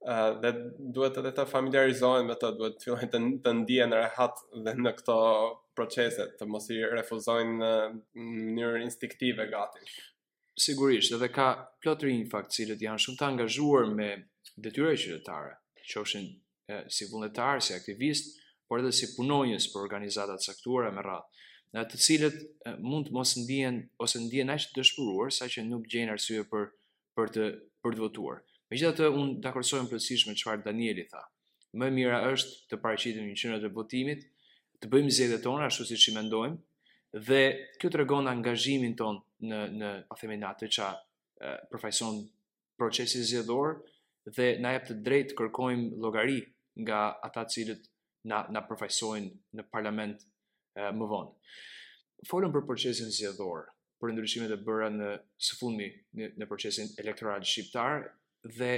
ë 0.08 0.18
dhe 0.44 0.52
duhet 0.96 1.20
edhe 1.22 1.34
të 1.36 1.46
familiarizohen 1.52 2.28
me 2.30 2.36
të, 2.40 2.54
duhet 2.62 2.78
të 2.80 2.88
fillojnë 2.88 3.12
të, 3.12 3.44
të 3.74 3.90
në 3.92 4.00
rehat 4.00 4.42
dhe 4.68 4.76
në 4.80 4.94
këto 5.02 5.18
procese 5.78 6.30
të 6.40 6.48
mos 6.50 6.70
i 6.72 6.80
refuzojnë 6.96 7.60
në 7.66 7.74
mënyrë 8.16 8.84
instiktive 8.86 9.50
gati. 9.52 9.84
Sigurisht, 10.58 11.12
edhe 11.18 11.28
ka 11.30 11.50
plot 11.84 12.08
rinj 12.08 12.26
fakt 12.32 12.56
cilët 12.56 12.82
janë 12.82 13.04
shumë 13.04 13.18
të 13.20 13.26
angazhuar 13.28 13.90
me 13.98 14.12
detyrën 14.66 14.96
e 14.96 15.02
qytetare, 15.04 15.52
qofshin 15.92 16.32
si 16.92 17.06
vullnetar, 17.12 17.60
si 17.62 17.76
aktivist, 17.76 18.32
por 18.68 18.82
edhe 18.82 18.96
si 18.96 19.12
punonjës 19.16 19.68
për 19.74 19.84
organizata 19.86 20.40
të 20.40 20.48
caktuara 20.54 20.96
me 20.96 21.04
radhë 21.06 21.36
në 21.76 21.84
të 21.92 21.98
cilët 22.04 22.38
mund 22.84 23.10
të 23.10 23.16
mos 23.16 23.34
ndihen 23.42 23.80
ose 24.06 24.22
ndihen 24.24 24.52
aq 24.54 24.68
të 24.70 24.78
dëshpëruar 24.80 25.34
saqë 25.38 25.66
nuk 25.68 25.88
gjejnë 25.92 26.14
arsye 26.16 26.46
për 26.52 26.68
për 27.18 27.34
të 27.36 27.48
për 27.84 27.98
të 27.98 28.04
votuar. 28.06 28.40
Megjithatë, 28.72 29.10
unë 29.20 29.36
dakordsoj 29.44 29.82
plotësisht 29.90 30.28
me 30.30 30.36
çfarë 30.40 30.64
Danieli 30.68 31.06
tha. 31.12 31.22
Më 31.78 31.90
e 31.90 31.94
mira 31.98 32.22
është 32.32 32.72
të 32.72 32.80
paraqitim 32.84 33.28
një 33.30 33.36
qendër 33.42 33.62
të 33.66 33.72
votimit, 33.78 34.24
të 34.82 34.90
bëjmë 34.94 35.14
zgjedhjet 35.20 35.44
tona 35.46 35.68
ashtu 35.70 35.86
siç 35.90 36.08
i 36.12 36.16
mendojmë 36.16 37.22
dhe 37.28 37.42
kjo 37.82 37.92
tregon 37.94 38.28
angazhimin 38.32 38.96
ton 39.00 39.22
në 39.48 39.62
në 39.80 39.92
a 40.12 40.18
themi 40.22 40.40
në 40.42 40.50
atë 40.54 40.70
çka 40.78 40.90
përfaqëson 41.72 42.22
procesi 42.80 43.22
zgjedhor 43.28 43.80
dhe 44.36 44.48
na 44.64 44.76
jep 44.76 44.90
të 44.90 45.00
drejtë 45.08 45.38
kërkojmë 45.40 46.00
llogari 46.04 46.40
nga 46.84 47.02
ata 47.30 47.46
të 47.48 47.56
cilët 47.56 47.88
na 48.32 48.44
na 48.54 48.64
përfaqësojnë 48.68 49.32
në 49.58 49.68
parlament 49.74 50.28
më 50.98 51.06
vonë. 51.12 51.34
Folëm 52.30 52.54
për 52.56 52.66
procesin 52.70 53.12
zgjedhor, 53.13 53.68
për 54.02 54.13
ndryshimet 54.13 54.54
e 54.56 54.60
bëra 54.66 54.88
në 54.94 55.10
së 55.48 55.58
fundmi 55.60 55.88
në, 56.18 56.32
në 56.40 56.48
procesin 56.50 56.90
elektoral 57.04 57.46
shqiptar 57.46 58.08
dhe 58.58 58.72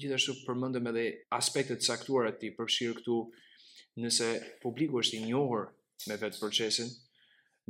gjithashtu 0.00 0.34
përmendëm 0.46 0.88
edhe 0.92 1.04
aspektet 1.36 1.82
e 1.84 1.88
caktuara 1.88 2.32
të 2.32 2.52
përfshirë 2.56 2.96
këtu 3.00 3.16
nëse 4.02 4.28
publiku 4.62 5.00
është 5.02 5.18
i 5.18 5.24
njohur 5.28 5.66
me 6.08 6.16
vetë 6.22 6.40
procesin, 6.40 6.88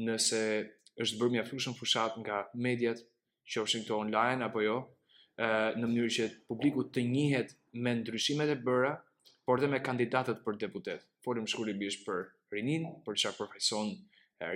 nëse 0.07 0.41
është 1.03 1.19
bërë 1.21 1.35
mjaftueshëm 1.37 1.75
fushat 1.79 2.15
nga 2.23 2.43
mediat, 2.67 3.01
qofshin 3.53 3.83
këto 3.83 3.99
online 4.05 4.45
apo 4.47 4.63
jo, 4.63 4.77
ë 5.43 5.49
në 5.79 5.83
mënyrë 5.91 6.15
që 6.19 6.29
publiku 6.51 6.87
të 6.95 7.03
njihet 7.11 7.57
me 7.83 7.97
ndryshimet 7.99 8.53
e 8.55 8.59
bëra, 8.67 8.93
por 9.49 9.59
dhe 9.61 9.67
me 9.73 9.83
kandidatët 9.83 10.45
për 10.47 10.61
deputet. 10.63 11.03
Folëm 11.27 11.49
shkurtimisht 11.51 12.07
për 12.07 12.29
rinin, 12.55 12.87
për 13.07 13.19
çfarë 13.23 13.39
përfaqëson 13.41 13.93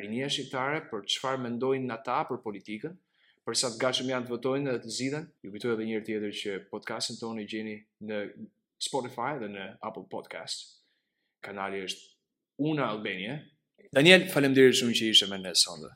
rinia 0.03 0.29
shqiptare, 0.35 0.81
për 0.91 1.05
çfarë 1.15 1.43
mendojnë 1.47 1.93
ata 1.95 2.21
për 2.29 2.41
politikën, 2.45 2.95
për 3.47 3.59
sa 3.61 3.69
të 3.73 3.81
gatshëm 3.85 4.09
janë 4.11 4.27
të 4.29 4.35
votojnë 4.35 4.71
dhe 4.73 4.81
të 4.87 4.95
zgjidhen. 4.99 5.27
Ju 5.45 5.53
kujtoj 5.55 5.75
edhe 5.77 5.87
një 5.89 5.97
herë 5.99 6.09
tjetër 6.09 6.33
që 6.41 6.57
podcastin 6.73 7.21
tonë 7.21 7.45
gjeni 7.53 7.77
në 8.11 8.23
Spotify 8.89 9.33
dhe 9.43 9.51
në 9.53 9.69
Apple 9.89 10.07
Podcast. 10.11 10.65
Kanali 11.47 11.85
është 11.87 12.67
Una 12.67 12.89
Albania. 12.91 13.37
Daniel, 13.95 14.27
faleminderit 14.33 14.75
shumë 14.81 14.97
që 14.99 15.13
ishe 15.13 15.29
me 15.31 15.39
ne 15.39 15.53
sonë. 15.55 15.93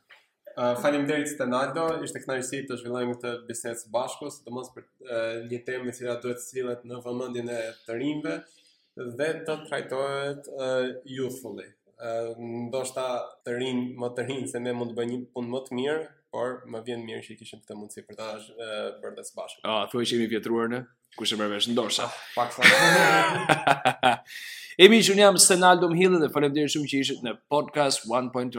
Uh, 0.50 0.76
faleminderit 0.82 1.28
Stanaldo, 1.32 1.88
ishte 2.06 2.20
kënaqësi 2.22 2.62
të 2.68 2.76
zhvillojmë 2.82 3.14
këtë 3.16 3.30
bisedë 3.48 3.90
bashku, 3.94 4.30
sidomos 4.34 4.70
për 4.76 4.84
uh, 4.84 5.34
një 5.50 5.60
temë 5.66 5.90
e 5.92 5.96
cila 5.98 6.16
duhet 6.22 6.38
të 6.40 6.46
sillet 6.46 6.86
në 6.90 7.00
vëmendjen 7.06 7.50
e 7.54 7.60
të 7.88 7.98
rinjve 8.00 8.36
dhe 9.18 9.28
të 9.46 9.58
trajtohet 9.66 10.50
uh, 10.54 10.88
youthfully 11.16 11.66
ndoshta 12.70 13.04
të 13.44 13.56
rinë 13.60 13.98
më 14.00 14.08
të 14.16 14.24
rinë 14.28 14.48
se 14.48 14.60
me 14.62 14.72
mund 14.76 14.90
të 14.92 14.96
bëjë 14.96 15.10
një 15.10 15.18
punë 15.34 15.50
më 15.54 15.60
të 15.66 15.76
mirë 15.78 16.04
por 16.32 16.54
më 16.70 16.80
vjenë 16.86 17.04
mirë 17.08 17.20
që 17.26 17.32
i 17.34 17.36
kishëm 17.40 17.60
të 17.68 17.76
mundësi 17.76 18.04
për 18.06 18.16
ta 18.20 18.28
bërë 19.02 19.12
dhe 19.18 19.24
së 19.28 19.36
bashkë 19.36 19.66
A, 19.66 19.74
thuaj 19.90 19.90
thuj 19.92 20.04
që 20.08 20.18
imi 20.18 20.28
pjetruar 20.30 20.70
në? 20.72 20.80
Kushe 21.18 21.36
më 21.40 21.48
rëvesh 21.48 21.68
në 21.68 21.74
dorësha 21.76 22.06
ah, 22.06 22.18
Pak 22.38 22.54
sa 22.54 22.70
Emi 24.86 25.02
që 25.02 25.16
një 25.18 25.24
jam 25.26 25.38
Senaldo 25.42 25.90
Mhillë 25.90 26.22
dhe 26.24 26.30
falem 26.32 26.54
shumë 26.70 26.90
që 26.94 27.02
ishët 27.04 27.24
në 27.26 27.34
Podcast 27.50 28.06
1.0 28.06 28.54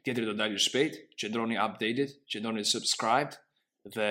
Tjetëri 0.00 0.26
do 0.30 0.36
dalë 0.40 0.60
shpejt 0.60 0.98
që 1.20 1.30
ndroni 1.30 1.60
updated 1.66 2.16
që 2.28 2.42
ndroni 2.42 2.64
subscribed 2.68 3.38
dhe 3.94 4.10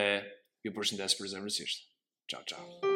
ju 0.66 0.76
përshëndes 0.78 1.18
për 1.20 1.34
zemërësisht 1.36 1.88
Ciao, 2.32 2.46
ciao 2.48 2.93